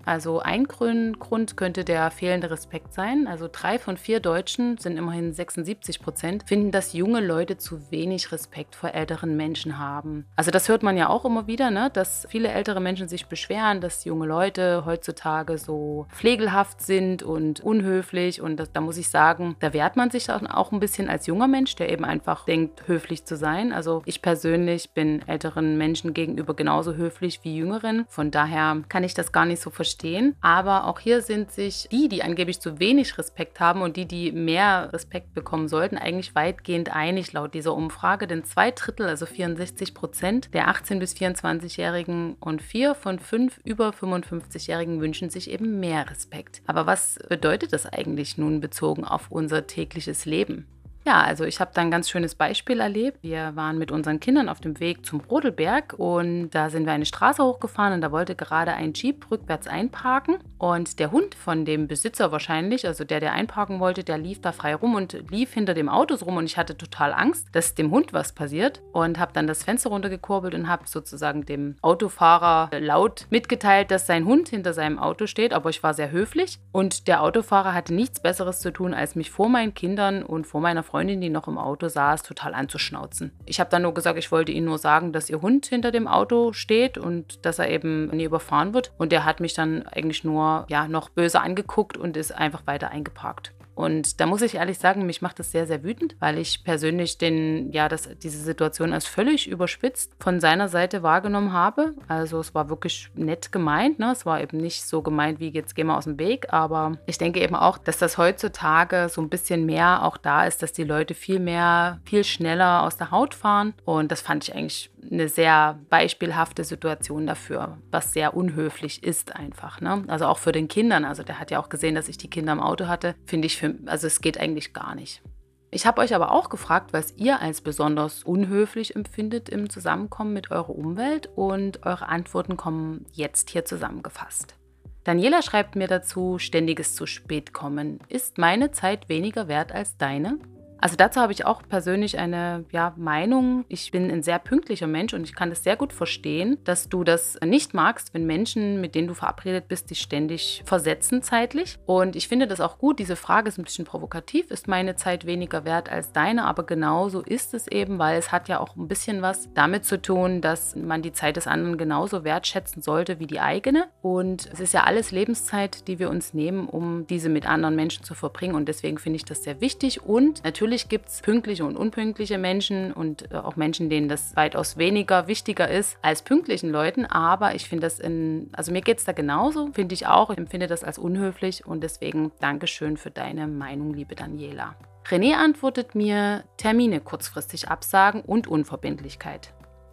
Also 0.05 0.41
ein 0.41 0.65
Grund 0.65 1.57
könnte 1.57 1.85
der 1.85 2.11
fehlende 2.11 2.51
Respekt 2.51 2.93
sein. 2.95 3.27
Also 3.27 3.49
drei 3.51 3.79
von 3.79 3.97
vier 3.97 4.21
Deutschen 4.21 4.79
sind 4.79 4.97
immerhin 4.97 5.33
76 5.33 6.01
Prozent, 6.01 6.45
finden, 6.47 6.71
dass 6.71 6.93
junge 6.93 7.21
Leute 7.21 7.57
zu 7.57 7.91
wenig 7.91 8.33
Respekt 8.33 8.75
vor 8.75 8.95
älteren 8.95 9.37
Menschen 9.37 9.79
haben. 9.79 10.27
Also 10.37 10.51
das 10.51 10.69
hört 10.69 10.83
man 10.83 10.97
ja 10.97 11.09
auch 11.09 11.25
immer 11.25 11.47
wieder, 11.47 11.71
ne? 11.71 11.91
dass 11.93 12.27
viele 12.29 12.49
ältere 12.49 12.81
Menschen 12.81 13.09
sich 13.09 13.27
beschweren, 13.27 13.81
dass 13.81 14.05
junge 14.05 14.27
Leute 14.27 14.85
heutzutage 14.85 15.59
so 15.59 16.07
pflegelhaft 16.11 16.83
sind 16.83 17.23
und 17.23 17.61
unhöflich. 17.61 18.41
Und 18.41 18.57
das, 18.57 18.73
da 18.73 18.81
muss 18.81 18.97
ich 18.97 19.09
sagen, 19.09 19.57
da 19.61 19.73
wehrt 19.73 19.97
man 19.97 20.11
sich 20.11 20.31
auch 20.31 20.73
ein 20.73 20.81
bisschen 20.81 21.09
als 21.09 21.27
junger 21.27 21.49
Mensch, 21.49 21.77
der 21.77 21.91
eben 21.91 22.05
einfach 22.05 22.45
denkt, 22.45 22.87
höflich 22.89 23.25
zu 23.25 23.37
sein. 23.37 23.73
Also 23.73 24.03
ich 24.05 24.23
persönlich 24.23 24.91
bin 24.91 25.27
älteren 25.27 25.79
Menschen 25.79 26.15
gegenüber 26.15 26.55
genauso 26.55 26.95
höflich 26.95 27.41
wie 27.43 27.57
jüngeren. 27.57 28.05
Von 28.09 28.31
daher 28.31 28.83
kann 28.89 29.05
ich 29.05 29.15
das 29.15 29.33
gar 29.33 29.45
nicht 29.45 29.63
so 29.63 29.71
verstehen 29.71 29.92
verstehen. 29.93 30.37
Aber 30.41 30.87
auch 30.87 30.99
hier 30.99 31.23
sind 31.23 31.51
sich 31.51 31.89
die, 31.91 32.09
die 32.09 32.23
angeblich 32.23 32.61
zu 32.61 32.79
wenig 32.79 33.19
Respekt 33.19 33.61
haben 33.61 33.83
und 33.83 33.97
die, 33.97 34.07
die 34.07 34.33
mehr 34.33 34.93
Respekt 34.93 35.35
bekommen 35.35 35.69
sollten, 35.69 35.99
eigentlich 35.99 36.35
weitgehend 36.35 36.95
einig 36.95 37.33
laut 37.33 37.55
dieser 37.55 37.75
Umfrage. 37.75 38.27
Denn 38.27 38.45
zwei 38.45 38.71
Drittel, 38.71 39.07
also 39.07 39.27
64 39.27 39.95
Prozent 39.95 40.55
der 40.55 40.69
18- 40.69 40.99
bis 40.99 41.15
24-Jährigen 41.15 42.37
und 42.41 42.63
vier 42.63 42.95
von 42.95 43.19
fünf 43.19 43.61
über 43.65 43.91
55-Jährigen 43.91 45.01
wünschen 45.01 45.31
sich 45.31 45.51
eben 45.51 45.81
mehr 45.81 46.11
Respekt. 46.11 46.63
Aber 46.67 46.87
was 46.87 47.19
bedeutet 47.29 47.73
das 47.73 47.87
eigentlich 47.87 48.39
nun 48.39 48.61
bezogen 48.61 49.05
auf 49.05 49.31
unser 49.31 49.67
tägliches 49.67 50.25
Leben? 50.25 50.67
Ja, 51.05 51.23
also 51.23 51.45
ich 51.45 51.59
habe 51.61 51.73
da 51.75 51.81
ein 51.81 51.91
ganz 51.91 52.09
schönes 52.09 52.37
Beispiel 52.37 52.79
erlebt. 52.79 53.19
Wir 53.23 53.57
waren 53.57 53.77
mit 53.77 53.91
unseren 53.91 54.21
Kindern 54.21 54.49
auf 54.49 54.61
dem 54.61 54.79
Weg 54.79 55.05
zum 55.05 55.21
Rodelberg 55.21 55.95
und 55.97 56.51
da 56.51 56.71
sind 56.71 56.87
wir 56.87 56.93
eine 56.93 57.07
Straße 57.07 57.43
hochgefahren 57.43 57.95
und 57.95 58.03
da 58.03 58.13
wollte 58.13 58.37
gerade 58.37 58.73
ein 58.75 58.93
Jeep 58.95 59.29
rückwärts 59.29 59.67
einparken 59.67 60.39
und 60.59 61.01
der 61.01 61.11
Hund 61.11 61.35
von 61.35 61.65
dem 61.65 61.89
Besitzer 61.89 62.31
wahrscheinlich, 62.31 62.87
also 62.87 63.03
der, 63.03 63.19
der 63.19 63.33
einparken 63.33 63.81
wollte, 63.81 64.05
der 64.05 64.17
lief 64.17 64.41
da 64.41 64.53
frei 64.53 64.77
rum 64.77 64.95
und 64.95 65.29
lief 65.29 65.53
hinter 65.53 65.75
dem 65.75 65.89
Auto 65.89 66.15
rum 66.15 66.37
und 66.37 66.45
ich 66.45 66.57
hatte 66.57 66.77
total 66.77 67.13
Angst, 67.13 67.49
dass 67.51 67.75
dem 67.75 67.91
Hund 67.91 68.13
was 68.13 68.33
passiert 68.33 68.81
und 68.93 69.19
habe 69.19 69.33
dann 69.33 69.49
das 69.49 69.65
Fenster 69.65 69.91
runtergekurbelt 69.91 70.55
und 70.55 70.69
habe 70.69 70.85
sozusagen 70.87 71.45
dem 71.47 71.75
Autofahrer 71.83 72.71
laut 72.79 73.27
mitgeteilt, 73.31 73.91
dass 73.91 74.07
sein 74.07 74.25
Hund 74.25 74.51
hinter 74.51 74.73
seinem 74.73 75.01
Auto 75.01 75.27
steht, 75.27 75.53
aber 75.53 75.71
ich 75.71 75.83
war 75.83 75.95
sehr 75.95 76.13
höflich 76.13 76.61
und 76.71 77.09
der 77.09 77.23
Autofahrer 77.23 77.75
hatte 77.75 77.93
nichts 77.93 78.21
Besseres 78.21 78.61
zu 78.61 78.73
tun, 78.73 78.95
als 78.95 79.17
mich 79.17 79.33
vor 79.33 79.49
meinen 79.49 79.75
Kindern 79.75 80.23
und 80.23 80.47
vor 80.47 80.61
meiner 80.61 80.85
Freundin, 80.93 81.23
die 81.23 81.31
noch 81.31 81.49
im 81.49 81.57
Auto 81.57 81.89
saß, 81.89 82.23
total 82.23 82.53
anzuschnauzen. 82.53 83.33
Ich 83.47 83.61
habe 83.61 83.71
dann 83.71 83.81
nur 83.81 83.95
gesagt, 83.95 84.19
ich 84.19 84.31
wollte 84.31 84.53
ihnen 84.53 84.67
nur 84.67 84.77
sagen, 84.77 85.15
dass 85.15 85.31
ihr 85.31 85.41
Hund 85.41 85.65
hinter 85.65 85.91
dem 85.91 86.07
Auto 86.07 86.53
steht 86.53 86.99
und 86.99 87.47
dass 87.47 87.59
er 87.59 87.71
eben 87.71 88.09
nie 88.09 88.25
überfahren 88.25 88.75
wird. 88.75 88.93
Und 88.99 89.11
der 89.11 89.25
hat 89.25 89.41
mich 89.41 89.55
dann 89.55 89.87
eigentlich 89.87 90.23
nur 90.23 90.67
ja, 90.69 90.89
noch 90.89 91.09
böse 91.09 91.41
angeguckt 91.41 91.97
und 91.97 92.19
ist 92.19 92.33
einfach 92.33 92.67
weiter 92.67 92.91
eingeparkt. 92.91 93.55
Und 93.75 94.21
da 94.21 94.27
muss 94.27 94.43
ich 94.43 94.57
ehrlich 94.57 94.79
sagen, 94.79 95.07
mich 95.07 95.23
macht 95.23 95.39
das 95.39 95.51
sehr, 95.51 95.67
sehr 95.67 95.83
wütend, 95.83 96.17
weil 96.21 96.39
ich 96.39 96.65
persönlich 96.65 97.19
den, 97.19 97.73
ja, 97.73 97.89
das, 97.89 98.09
diese 98.23 98.39
Situation 98.39 98.93
als 98.93 99.07
völlig 99.07 99.49
überspitzt 99.49 100.13
von 100.21 100.41
seiner 100.41 100.69
Seite 100.69 101.03
wahrgenommen 101.03 101.53
habe. 101.53 101.95
Also 102.09 102.41
es 102.41 102.55
war 102.55 102.69
wirklich 102.69 103.11
nett 103.15 103.53
gemeint. 103.53 103.99
Ne? 103.99 104.13
Es 104.13 104.27
war 104.27 104.41
eben 104.41 104.59
nicht 104.59 104.85
so 104.85 105.03
gemeint 105.03 105.41
wie 105.41 105.49
jetzt 105.49 105.75
gehen 105.75 105.87
wir 105.87 105.97
aus 105.97 106.05
dem 106.05 106.19
Weg. 106.19 106.53
Aber 106.53 106.99
ich 107.07 107.19
denke 107.19 107.41
eben 107.41 107.55
auch, 107.55 107.79
dass 107.79 107.99
das 107.99 108.19
heutzutage 108.19 109.09
so 109.09 109.21
ein 109.21 109.29
bisschen 109.29 109.67
mehr 109.67 110.05
auch 110.05 110.17
da 110.17 110.47
ist, 110.47 110.63
dass 110.63 110.73
die 110.73 110.85
Leute 110.85 111.15
viel 111.15 111.39
mehr, 111.39 112.01
viel 112.05 112.25
schneller 112.25 112.83
aus 112.83 112.97
der 112.97 113.11
Haut 113.11 113.35
fahren. 113.35 113.75
Und 113.85 114.13
das 114.13 114.21
fand 114.21 114.45
ich 114.45 114.55
eigentlich 114.55 114.91
eine 115.11 115.29
sehr 115.29 115.79
beispielhafte 115.91 116.65
Situation 116.65 117.27
dafür, 117.27 117.79
was 117.91 118.13
sehr 118.13 118.37
unhöflich 118.37 119.03
ist 119.03 119.35
einfach. 119.35 119.81
Ne? 119.81 120.05
Also 120.07 120.27
auch 120.27 120.39
für 120.39 120.53
den 120.53 120.69
Kindern. 120.69 121.05
Also 121.05 121.23
der 121.23 121.41
hat 121.41 121.51
ja 121.51 121.61
auch 121.61 121.69
gesehen, 121.69 121.95
dass 121.95 122.09
ich 122.09 122.19
die 122.19 122.31
Kinder 122.31 122.53
im 122.53 122.61
Auto 122.61 122.87
hatte. 122.87 123.15
Finde 123.27 123.47
ich, 123.47 123.57
für, 123.63 123.77
also 123.87 124.09
es 124.09 124.21
geht 124.21 124.39
eigentlich 124.39 124.73
gar 124.73 124.95
nicht. 124.95 125.23
Ich 125.71 125.87
habe 125.87 126.03
euch 126.03 126.15
aber 126.15 126.33
auch 126.33 126.51
gefragt, 126.51 126.93
was 126.93 127.15
ihr 127.17 127.41
als 127.41 127.63
besonders 127.63 128.25
unhöflich 128.25 128.95
empfindet 128.95 129.49
im 129.49 129.71
Zusammenkommen 129.71 130.35
mit 130.35 130.51
eurer 130.51 130.71
Umwelt 130.71 131.31
und 131.35 131.87
eure 131.87 132.09
Antworten 132.09 132.57
kommen 132.57 133.07
jetzt 133.13 133.51
hier 133.51 133.65
zusammengefasst. 133.65 134.57
Daniela 135.05 135.43
schreibt 135.43 135.75
mir 135.75 135.89
dazu, 135.89 136.39
ständiges 136.39 136.95
zu 136.95 137.07
spät 137.07 137.53
kommen. 137.53 138.01
Ist 138.09 138.39
meine 138.39 138.73
Zeit 138.73 139.09
weniger 139.09 139.49
wert 139.49 139.73
als 139.73 139.97
deine? 139.97 140.39
Also 140.83 140.97
dazu 140.97 141.21
habe 141.21 141.33
ich 141.33 141.47
auch 141.47 141.63
persönlich 141.69 142.19
eine 142.19 142.65
ja, 142.73 142.93
Meinung. 142.97 143.65
Ich 143.69 143.93
bin 143.93 144.11
ein 144.11 144.25
sehr 144.25 144.41
pünktlicher 144.41 144.89
Mensch 144.89 145.15
und 145.15 145.23
ich 145.23 145.33
kann 145.33 145.49
das 145.49 145.63
sehr 145.63 145.77
gut 145.77 145.93
verstehen, 145.93 146.59
dass 146.65 146.89
du 146.89 147.05
das 147.05 147.39
nicht 147.45 147.73
magst, 147.73 148.13
wenn 148.15 148.27
Menschen, 148.27 148.81
mit 148.81 148.97
denen 148.97 149.07
du 149.07 149.15
verabredet 149.15 149.69
bist, 149.69 149.91
dich 149.91 150.01
ständig 150.01 150.65
versetzen 150.67 151.23
zeitlich. 151.23 151.79
Und 151.87 152.17
ich 152.17 152.27
finde 152.27 152.49
das 152.49 152.61
auch 152.61 152.79
gut. 152.79 152.99
Diese 152.99 153.15
Frage 153.15 153.49
ist 153.49 153.59
ein 153.59 153.65
bisschen 153.65 153.85
provokativ. 153.85 154.51
Ist 154.51 154.67
meine 154.67 154.97
Zeit 154.97 155.25
weniger 155.25 155.65
wert 155.65 155.89
als 155.89 156.11
deine? 156.11 156.47
Aber 156.47 156.65
genauso 156.65 157.21
ist 157.21 157.55
es 157.55 157.69
eben, 157.69 158.01
weil 158.01 158.19
es 158.19 158.33
hat 158.33 158.49
ja 158.49 158.59
auch 158.59 158.75
ein 158.75 158.89
bisschen 158.89 159.23
was 159.23 159.51
damit 159.55 159.85
zu 159.85 160.03
tun, 160.03 160.41
dass 160.41 160.75
man 160.75 161.01
die 161.01 161.13
Zeit 161.13 161.37
des 161.37 161.47
anderen 161.47 161.79
genauso 161.79 162.25
wertschätzen 162.25 162.83
sollte 162.83 163.21
wie 163.21 163.29
die 163.29 163.39
eigene. 163.39 163.85
Und 164.03 164.51
es 164.53 164.59
ist 164.59 164.75
ja 164.75 164.83
alles 164.83 165.13
Lebenszeit, 165.13 165.87
die 165.87 166.01
wir 166.01 166.11
uns 166.11 166.35
nehmen, 166.35 166.67
um 166.67 167.07
diese 167.07 167.29
mit 167.29 167.47
anderen 167.47 167.77
Menschen 167.77 168.03
zu 168.03 168.15
verbringen. 168.15 168.57
Und 168.57 168.67
deswegen 168.67 168.99
finde 168.99 169.19
ich 169.19 169.25
das 169.25 169.45
sehr 169.45 169.61
wichtig. 169.61 170.03
Und 170.03 170.43
natürlich 170.43 170.72
Natürlich 170.73 170.89
gibt 170.89 171.09
es 171.11 171.21
pünktliche 171.21 171.67
und 171.67 171.77
unpünktliche 171.77 172.39
Menschen 172.39 172.95
und 172.95 173.31
äh, 173.31 173.35
auch 173.35 173.57
Menschen, 173.57 173.91
denen 173.91 174.09
das 174.09 174.35
weitaus 174.37 174.79
weniger 174.79 175.27
wichtiger 175.27 175.69
ist 175.69 175.99
als 176.01 176.23
pünktlichen 176.23 176.71
Leuten. 176.71 177.05
Aber 177.05 177.55
ich 177.55 177.69
finde 177.69 177.83
das 177.83 178.01
in, 178.01 178.49
also 178.53 178.73
mir 178.73 178.81
geht 178.81 178.97
es 178.97 179.05
da 179.05 179.13
genauso, 179.13 179.69
finde 179.75 179.93
ich 179.95 180.07
auch. 180.07 180.31
Ich 180.31 180.39
empfinde 180.39 180.69
das 180.69 180.83
als 180.83 180.97
unhöflich 180.97 181.67
und 181.67 181.83
deswegen 181.83 182.33
Dankeschön 182.41 182.97
für 182.97 183.11
deine 183.11 183.49
Meinung, 183.49 183.93
liebe 183.93 184.15
Daniela. 184.15 184.75
René 185.11 185.35
antwortet 185.35 185.95
mir 185.95 186.45
Termine 186.57 187.01
kurzfristig 187.01 187.69
absagen 187.69 188.23
und 188.23 188.47
Unverbindlichkeit. 188.47 189.53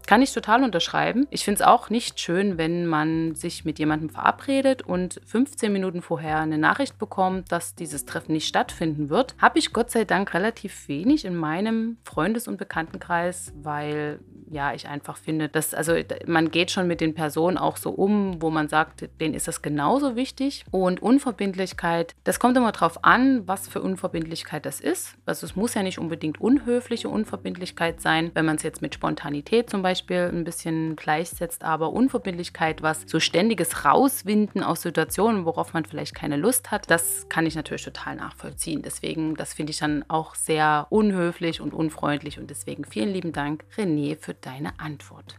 Kann 0.09 0.23
ich 0.23 0.33
total 0.33 0.63
unterschreiben. 0.63 1.27
Ich 1.29 1.45
finde 1.45 1.61
es 1.61 1.67
auch 1.67 1.91
nicht 1.91 2.19
schön, 2.19 2.57
wenn 2.57 2.87
man 2.87 3.35
sich 3.35 3.63
mit 3.63 3.77
jemandem 3.77 4.09
verabredet 4.09 4.81
und 4.81 5.21
15 5.23 5.71
Minuten 5.71 6.01
vorher 6.01 6.39
eine 6.39 6.57
Nachricht 6.57 6.97
bekommt, 6.97 7.51
dass 7.51 7.75
dieses 7.75 8.05
Treffen 8.05 8.31
nicht 8.31 8.47
stattfinden 8.47 9.09
wird. 9.09 9.35
Habe 9.37 9.59
ich 9.59 9.71
Gott 9.71 9.91
sei 9.91 10.05
Dank 10.05 10.33
relativ 10.33 10.87
wenig 10.87 11.25
in 11.25 11.35
meinem 11.35 11.97
Freundes- 12.03 12.47
und 12.47 12.57
Bekanntenkreis, 12.57 13.53
weil 13.61 14.19
ja, 14.49 14.73
ich 14.73 14.87
einfach 14.87 15.15
finde, 15.15 15.47
dass, 15.47 15.75
also 15.75 15.93
man 16.25 16.49
geht 16.49 16.71
schon 16.71 16.87
mit 16.87 17.01
den 17.01 17.13
Personen 17.13 17.59
auch 17.59 17.77
so 17.77 17.91
um, 17.91 18.41
wo 18.41 18.49
man 18.49 18.67
sagt, 18.67 19.07
denen 19.21 19.35
ist 19.35 19.47
das 19.47 19.61
genauso 19.61 20.15
wichtig. 20.15 20.65
Und 20.71 21.03
Unverbindlichkeit, 21.03 22.15
das 22.23 22.39
kommt 22.39 22.57
immer 22.57 22.71
darauf 22.71 23.03
an, 23.03 23.47
was 23.47 23.67
für 23.67 23.79
Unverbindlichkeit 23.79 24.65
das 24.65 24.79
ist. 24.79 25.13
Also 25.27 25.45
es 25.45 25.55
muss 25.55 25.75
ja 25.75 25.83
nicht 25.83 25.99
unbedingt 25.99 26.41
unhöfliche 26.41 27.09
Unverbindlichkeit 27.09 28.01
sein, 28.01 28.31
wenn 28.33 28.47
man 28.47 28.55
es 28.55 28.63
jetzt 28.63 28.81
mit 28.81 28.95
Spontanität 28.95 29.69
zum 29.69 29.83
Beispiel 29.83 29.98
ein 30.07 30.43
bisschen 30.43 30.95
gleichsetzt, 30.95 31.63
aber 31.63 31.91
Unverbindlichkeit, 31.91 32.81
was 32.81 33.03
so 33.05 33.19
ständiges 33.19 33.85
Rauswinden 33.85 34.63
aus 34.63 34.81
Situationen, 34.81 35.45
worauf 35.45 35.73
man 35.73 35.85
vielleicht 35.85 36.15
keine 36.15 36.37
Lust 36.37 36.71
hat, 36.71 36.89
das 36.89 37.27
kann 37.29 37.45
ich 37.45 37.55
natürlich 37.55 37.83
total 37.83 38.15
nachvollziehen. 38.15 38.81
Deswegen, 38.81 39.35
das 39.35 39.53
finde 39.53 39.71
ich 39.71 39.79
dann 39.79 40.05
auch 40.07 40.35
sehr 40.35 40.87
unhöflich 40.89 41.61
und 41.61 41.73
unfreundlich 41.73 42.39
und 42.39 42.49
deswegen 42.49 42.85
vielen 42.85 43.09
lieben 43.09 43.31
Dank, 43.31 43.65
René, 43.77 44.17
für 44.17 44.33
deine 44.33 44.79
Antwort. 44.79 45.37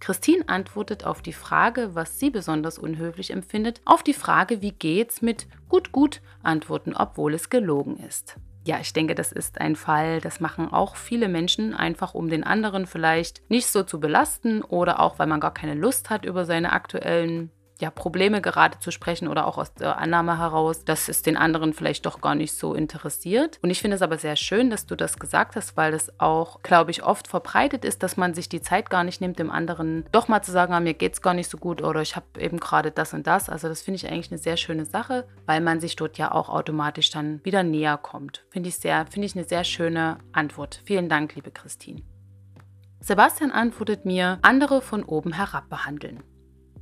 Christine 0.00 0.48
antwortet 0.48 1.04
auf 1.04 1.22
die 1.22 1.32
Frage, 1.32 1.94
was 1.94 2.18
sie 2.18 2.30
besonders 2.30 2.78
unhöflich 2.78 3.30
empfindet, 3.32 3.80
auf 3.84 4.02
die 4.02 4.14
Frage, 4.14 4.62
wie 4.62 4.72
geht's 4.72 5.22
mit 5.22 5.46
gut, 5.68 5.92
gut 5.92 6.20
antworten, 6.42 6.94
obwohl 6.94 7.34
es 7.34 7.50
gelogen 7.50 7.96
ist. 7.98 8.36
Ja, 8.68 8.80
ich 8.82 8.92
denke, 8.92 9.14
das 9.14 9.32
ist 9.32 9.62
ein 9.62 9.76
Fall, 9.76 10.20
das 10.20 10.40
machen 10.40 10.70
auch 10.70 10.94
viele 10.94 11.28
Menschen, 11.28 11.72
einfach 11.72 12.12
um 12.12 12.28
den 12.28 12.44
anderen 12.44 12.86
vielleicht 12.86 13.40
nicht 13.48 13.66
so 13.66 13.82
zu 13.82 13.98
belasten 13.98 14.60
oder 14.60 15.00
auch, 15.00 15.18
weil 15.18 15.26
man 15.26 15.40
gar 15.40 15.54
keine 15.54 15.72
Lust 15.72 16.10
hat, 16.10 16.26
über 16.26 16.44
seine 16.44 16.72
aktuellen 16.72 17.50
ja, 17.80 17.90
Probleme 17.90 18.40
gerade 18.40 18.78
zu 18.80 18.90
sprechen 18.90 19.28
oder 19.28 19.46
auch 19.46 19.58
aus 19.58 19.72
der 19.74 19.98
Annahme 19.98 20.38
heraus, 20.38 20.84
dass 20.84 21.08
es 21.08 21.22
den 21.22 21.36
anderen 21.36 21.72
vielleicht 21.72 22.06
doch 22.06 22.20
gar 22.20 22.34
nicht 22.34 22.54
so 22.54 22.74
interessiert. 22.74 23.58
Und 23.62 23.70
ich 23.70 23.80
finde 23.80 23.96
es 23.96 24.02
aber 24.02 24.18
sehr 24.18 24.36
schön, 24.36 24.70
dass 24.70 24.86
du 24.86 24.96
das 24.96 25.18
gesagt 25.18 25.54
hast, 25.56 25.76
weil 25.76 25.94
es 25.94 26.12
auch, 26.18 26.62
glaube 26.62 26.90
ich, 26.90 27.04
oft 27.04 27.28
verbreitet 27.28 27.84
ist, 27.84 28.02
dass 28.02 28.16
man 28.16 28.34
sich 28.34 28.48
die 28.48 28.60
Zeit 28.60 28.90
gar 28.90 29.04
nicht 29.04 29.20
nimmt, 29.20 29.38
dem 29.38 29.50
anderen 29.50 30.04
doch 30.12 30.28
mal 30.28 30.42
zu 30.42 30.50
sagen, 30.50 30.74
ah, 30.74 30.80
mir 30.80 30.94
geht 30.94 31.14
es 31.14 31.22
gar 31.22 31.34
nicht 31.34 31.50
so 31.50 31.58
gut 31.58 31.82
oder 31.82 32.02
ich 32.02 32.16
habe 32.16 32.26
eben 32.38 32.58
gerade 32.58 32.90
das 32.90 33.14
und 33.14 33.26
das. 33.26 33.48
Also 33.48 33.68
das 33.68 33.82
finde 33.82 33.96
ich 33.96 34.10
eigentlich 34.10 34.32
eine 34.32 34.38
sehr 34.38 34.56
schöne 34.56 34.84
Sache, 34.84 35.26
weil 35.46 35.60
man 35.60 35.80
sich 35.80 35.94
dort 35.94 36.18
ja 36.18 36.32
auch 36.32 36.48
automatisch 36.48 37.10
dann 37.10 37.44
wieder 37.44 37.62
näher 37.62 37.96
kommt. 37.96 38.44
Finde 38.50 38.68
ich 38.68 38.76
sehr, 38.76 39.06
finde 39.06 39.26
ich 39.26 39.36
eine 39.36 39.44
sehr 39.44 39.64
schöne 39.64 40.18
Antwort. 40.32 40.82
Vielen 40.84 41.08
Dank, 41.08 41.34
liebe 41.36 41.50
Christine. 41.50 42.02
Sebastian 43.00 43.52
antwortet 43.52 44.04
mir, 44.04 44.38
andere 44.42 44.82
von 44.82 45.04
oben 45.04 45.32
herab 45.32 45.68
behandeln. 45.68 46.22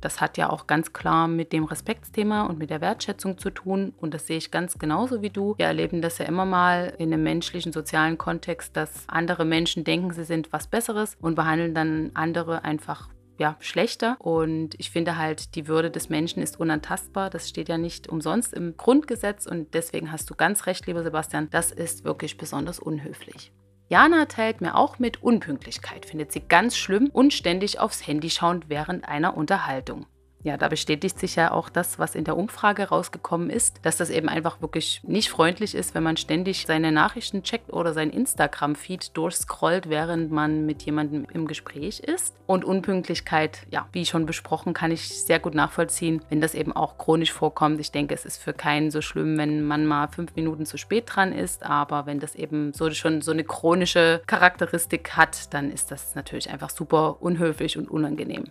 Das 0.01 0.21
hat 0.21 0.37
ja 0.37 0.49
auch 0.49 0.67
ganz 0.67 0.93
klar 0.93 1.27
mit 1.27 1.53
dem 1.53 1.63
Respektsthema 1.63 2.43
und 2.43 2.57
mit 2.57 2.69
der 2.69 2.81
Wertschätzung 2.81 3.37
zu 3.37 3.49
tun. 3.49 3.93
Und 3.97 4.13
das 4.13 4.27
sehe 4.27 4.37
ich 4.37 4.51
ganz 4.51 4.77
genauso 4.77 5.21
wie 5.21 5.29
du. 5.29 5.55
Wir 5.57 5.67
erleben 5.67 6.01
das 6.01 6.17
ja 6.17 6.25
immer 6.25 6.45
mal 6.45 6.93
in 6.97 7.13
einem 7.13 7.23
menschlichen, 7.23 7.73
sozialen 7.73 8.17
Kontext, 8.17 8.75
dass 8.75 9.05
andere 9.07 9.45
Menschen 9.45 9.83
denken, 9.83 10.11
sie 10.11 10.23
sind 10.23 10.53
was 10.53 10.67
Besseres 10.67 11.17
und 11.21 11.35
behandeln 11.35 11.73
dann 11.73 12.11
andere 12.13 12.63
einfach 12.63 13.09
ja, 13.39 13.55
schlechter. 13.59 14.17
Und 14.19 14.75
ich 14.79 14.89
finde 14.91 15.17
halt, 15.17 15.55
die 15.55 15.67
Würde 15.67 15.91
des 15.91 16.09
Menschen 16.09 16.41
ist 16.41 16.59
unantastbar. 16.59 17.29
Das 17.29 17.49
steht 17.49 17.69
ja 17.69 17.77
nicht 17.77 18.07
umsonst 18.07 18.53
im 18.53 18.75
Grundgesetz. 18.77 19.45
Und 19.45 19.73
deswegen 19.73 20.11
hast 20.11 20.29
du 20.29 20.35
ganz 20.35 20.65
recht, 20.65 20.87
lieber 20.87 21.03
Sebastian. 21.03 21.49
Das 21.49 21.71
ist 21.71 22.03
wirklich 22.03 22.37
besonders 22.37 22.79
unhöflich. 22.79 23.51
Jana 23.89 24.25
teilt 24.25 24.59
mir 24.59 24.75
auch 24.75 24.99
mit 24.99 25.23
Unpünktlichkeit, 25.23 26.05
findet 26.05 26.33
sie 26.33 26.41
ganz 26.41 26.75
schlimm 26.75 27.09
und 27.11 27.33
ständig 27.33 27.79
aufs 27.79 28.05
Handy 28.05 28.29
schauend 28.29 28.69
während 28.69 29.07
einer 29.07 29.37
Unterhaltung 29.37 30.05
ja, 30.47 30.57
da 30.57 30.69
bestätigt 30.69 31.19
sich 31.19 31.35
ja 31.35 31.51
auch 31.51 31.69
das, 31.69 31.99
was 31.99 32.15
in 32.15 32.23
der 32.23 32.37
Umfrage 32.37 32.87
rausgekommen 32.89 33.49
ist, 33.49 33.79
dass 33.83 33.97
das 33.97 34.09
eben 34.09 34.29
einfach 34.29 34.61
wirklich 34.61 35.01
nicht 35.03 35.29
freundlich 35.29 35.75
ist, 35.75 35.93
wenn 35.93 36.03
man 36.03 36.17
ständig 36.17 36.65
seine 36.65 36.91
Nachrichten 36.91 37.43
checkt 37.43 37.71
oder 37.71 37.93
sein 37.93 38.09
Instagram-Feed 38.09 39.15
durchscrollt, 39.15 39.89
während 39.89 40.31
man 40.31 40.65
mit 40.65 40.83
jemandem 40.83 41.27
im 41.33 41.47
Gespräch 41.47 41.99
ist. 41.99 42.33
Und 42.45 42.63
Unpünktlichkeit, 42.63 43.59
ja, 43.71 43.87
wie 43.91 44.05
schon 44.05 44.25
besprochen, 44.25 44.73
kann 44.73 44.91
ich 44.91 45.21
sehr 45.21 45.39
gut 45.39 45.53
nachvollziehen, 45.53 46.21
wenn 46.29 46.39
das 46.39 46.55
eben 46.55 46.71
auch 46.71 46.97
chronisch 46.97 47.33
vorkommt. 47.33 47.79
Ich 47.81 47.91
denke, 47.91 48.15
es 48.15 48.25
ist 48.25 48.41
für 48.41 48.53
keinen 48.53 48.89
so 48.89 49.01
schlimm, 49.01 49.37
wenn 49.37 49.63
man 49.63 49.85
mal 49.85 50.07
fünf 50.07 50.35
Minuten 50.35 50.65
zu 50.65 50.77
spät 50.77 51.03
dran 51.07 51.33
ist, 51.33 51.63
aber 51.63 52.05
wenn 52.05 52.19
das 52.19 52.35
eben 52.35 52.71
so 52.73 52.89
schon 52.91 53.21
so 53.21 53.31
eine 53.31 53.43
chronische 53.43 54.21
Charakteristik 54.27 55.17
hat, 55.17 55.53
dann 55.53 55.71
ist 55.71 55.91
das 55.91 56.15
natürlich 56.15 56.49
einfach 56.49 56.69
super 56.69 57.21
unhöflich 57.21 57.77
und 57.77 57.91
unangenehm. 57.91 58.45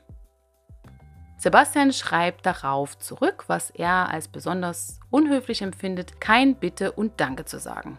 Sebastian 1.38 1.92
schreibt 1.92 2.46
darauf 2.46 2.98
zurück, 2.98 3.44
was 3.46 3.70
er 3.70 4.08
als 4.08 4.28
besonders 4.28 5.00
unhöflich 5.10 5.62
empfindet, 5.62 6.20
kein 6.20 6.56
Bitte 6.56 6.92
und 6.92 7.20
Danke 7.20 7.44
zu 7.44 7.58
sagen. 7.58 7.98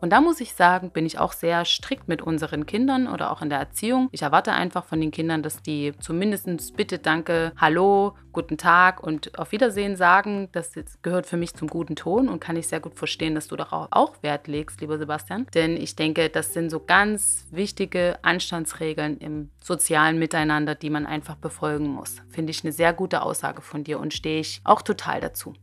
Und 0.00 0.10
da 0.10 0.20
muss 0.20 0.40
ich 0.40 0.54
sagen, 0.54 0.90
bin 0.90 1.06
ich 1.06 1.18
auch 1.18 1.32
sehr 1.32 1.64
strikt 1.64 2.08
mit 2.08 2.22
unseren 2.22 2.66
Kindern 2.66 3.08
oder 3.08 3.32
auch 3.32 3.42
in 3.42 3.48
der 3.48 3.58
Erziehung. 3.58 4.08
Ich 4.12 4.22
erwarte 4.22 4.52
einfach 4.52 4.84
von 4.84 5.00
den 5.00 5.10
Kindern, 5.10 5.42
dass 5.42 5.62
die 5.62 5.94
zumindest 6.00 6.46
Bitte, 6.76 6.98
Danke, 6.98 7.52
Hallo, 7.56 8.14
guten 8.32 8.58
Tag 8.58 9.02
und 9.02 9.38
auf 9.38 9.52
Wiedersehen 9.52 9.96
sagen. 9.96 10.48
Das 10.52 10.72
gehört 11.02 11.26
für 11.26 11.36
mich 11.36 11.54
zum 11.54 11.68
guten 11.68 11.96
Ton 11.96 12.28
und 12.28 12.40
kann 12.40 12.56
ich 12.56 12.68
sehr 12.68 12.80
gut 12.80 12.94
verstehen, 12.94 13.34
dass 13.34 13.48
du 13.48 13.56
darauf 13.56 13.88
auch 13.90 14.22
Wert 14.22 14.46
legst, 14.46 14.80
lieber 14.80 14.98
Sebastian. 14.98 15.46
Denn 15.54 15.76
ich 15.76 15.96
denke, 15.96 16.28
das 16.28 16.52
sind 16.52 16.70
so 16.70 16.80
ganz 16.80 17.46
wichtige 17.50 18.18
Anstandsregeln 18.22 19.18
im 19.18 19.50
sozialen 19.62 20.18
Miteinander, 20.18 20.74
die 20.74 20.90
man 20.90 21.06
einfach 21.06 21.36
befolgen 21.36 21.88
muss. 21.88 22.16
Finde 22.28 22.50
ich 22.50 22.62
eine 22.62 22.72
sehr 22.72 22.92
gute 22.92 23.22
Aussage 23.22 23.62
von 23.62 23.82
dir 23.82 23.98
und 23.98 24.12
stehe 24.12 24.40
ich 24.40 24.60
auch 24.64 24.82
total 24.82 25.20
dazu. 25.20 25.54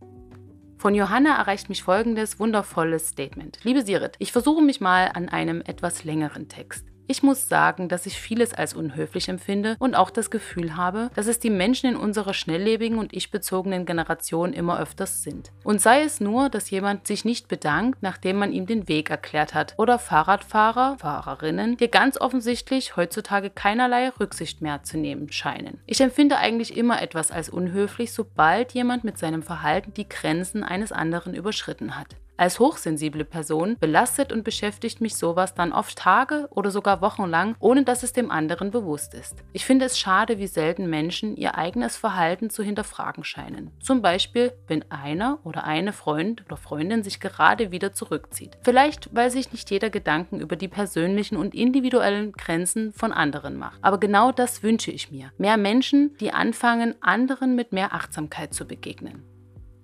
Von 0.84 0.96
Johanna 0.96 1.38
erreicht 1.38 1.70
mich 1.70 1.82
folgendes 1.82 2.42
wundervolles 2.42 3.08
Statement. 3.08 3.58
Liebe 3.64 3.84
Sirit, 3.84 4.18
ich 4.20 4.34
versuche 4.34 4.62
mich 4.62 4.82
mal 4.82 5.10
an 5.14 5.30
einem 5.30 5.62
etwas 5.62 6.04
längeren 6.04 6.50
Text. 6.50 6.93
Ich 7.06 7.22
muss 7.22 7.50
sagen, 7.50 7.90
dass 7.90 8.06
ich 8.06 8.20
vieles 8.20 8.54
als 8.54 8.74
unhöflich 8.74 9.28
empfinde 9.28 9.76
und 9.80 9.96
auch 9.96 10.10
das 10.10 10.32
Gefühl 10.32 10.78
habe, 10.78 11.10
dass 11.16 11.28
es 11.28 11.38
die 11.38 11.50
Menschen 11.50 11.90
in 11.90 11.96
unserer 11.98 12.34
schnelllebigen 12.34 12.98
und 12.98 13.14
ich-bezogenen 13.14 13.86
Generation 13.86 14.54
immer 14.54 14.80
öfters 14.80 15.22
sind. 15.22 15.52
Und 15.64 15.82
sei 15.82 16.04
es 16.04 16.22
nur, 16.22 16.50
dass 16.50 16.70
jemand 16.70 17.06
sich 17.06 17.26
nicht 17.26 17.50
bedankt, 17.50 18.02
nachdem 18.02 18.38
man 18.38 18.54
ihm 18.54 18.66
den 18.66 18.88
Weg 18.88 19.10
erklärt 19.10 19.54
hat, 19.54 19.74
oder 19.78 20.00
Fahrradfahrer, 20.00 20.98
Fahrerinnen, 20.98 21.76
die 21.78 21.92
ganz 21.92 22.20
offensichtlich 22.20 22.96
heutzutage 22.96 23.50
keinerlei 23.50 24.10
Rücksicht 24.10 24.62
mehr 24.62 24.84
zu 24.84 24.98
nehmen 24.98 25.32
scheinen. 25.32 25.80
Ich 25.86 26.00
empfinde 26.00 26.38
eigentlich 26.38 26.78
immer 26.78 27.02
etwas 27.02 27.32
als 27.32 27.50
unhöflich, 27.50 28.14
sobald 28.14 28.72
jemand 28.74 29.04
mit 29.04 29.18
seinem 29.18 29.44
Verhalten 29.44 29.94
die 29.94 30.08
Grenzen 30.08 30.64
eines 30.64 30.92
anderen 30.92 31.34
überschritten 31.34 31.98
hat. 31.98 32.16
Als 32.36 32.60
hochsensible 32.60 33.26
Person 33.26 33.78
belastet 33.80 34.34
und 34.34 34.44
beschäftigt 34.44 35.02
mich 35.02 35.16
sowas 35.16 35.54
dann 35.54 35.72
oft 35.72 35.98
Tage 35.98 36.48
oder 36.50 36.72
sogar 36.72 37.02
Wochen 37.02 37.26
lang, 37.26 37.56
ohne 37.60 37.84
dass 37.84 38.02
es 38.02 38.12
dem 38.12 38.32
anderen 38.32 38.72
bewusst 38.72 39.14
ist. 39.14 39.44
Ich 39.54 39.66
finde 39.66 39.86
es 39.86 40.00
schade, 40.00 40.40
wie 40.40 40.48
selten 40.48 40.90
Menschen 40.90 41.38
ihr 41.38 41.56
eigenes 41.58 41.96
Verhalten 41.96 42.50
zu 42.50 42.64
hinterfragen 42.64 43.24
scheinen. 43.24 43.72
Zum 43.80 44.02
Beispiel, 44.02 44.54
wenn 44.68 44.84
einer 44.90 45.40
oder 45.44 45.64
eine 45.66 45.94
Freund 45.94 46.44
oder 46.46 46.58
Freundin 46.58 47.04
sich 47.04 47.20
gerade 47.20 47.72
wieder 47.72 47.94
zurückzieht. 47.94 48.58
Vielleicht, 48.64 49.14
weil 49.14 49.30
sich 49.30 49.52
nicht 49.52 49.70
jeder 49.70 49.92
Gedanken 49.92 50.40
über 50.40 50.56
die 50.56 50.68
persönlichen 50.68 51.38
und 51.38 51.54
individuellen 51.54 52.32
Grenzen 52.32 52.94
von 52.94 53.14
anderen 53.14 53.58
macht. 53.58 53.78
Aber 53.84 54.00
genau 54.00 54.32
das 54.32 54.64
wünsche 54.64 54.92
ich 54.92 55.12
mir. 55.12 55.32
Mehr 55.38 55.58
Menschen, 55.58 56.18
die 56.20 56.32
anfangen, 56.32 56.96
anderen 57.02 57.56
mit 57.56 57.74
mehr 57.74 57.94
Achtsamkeit 57.94 58.54
zu 58.54 58.66
begegnen 58.66 59.24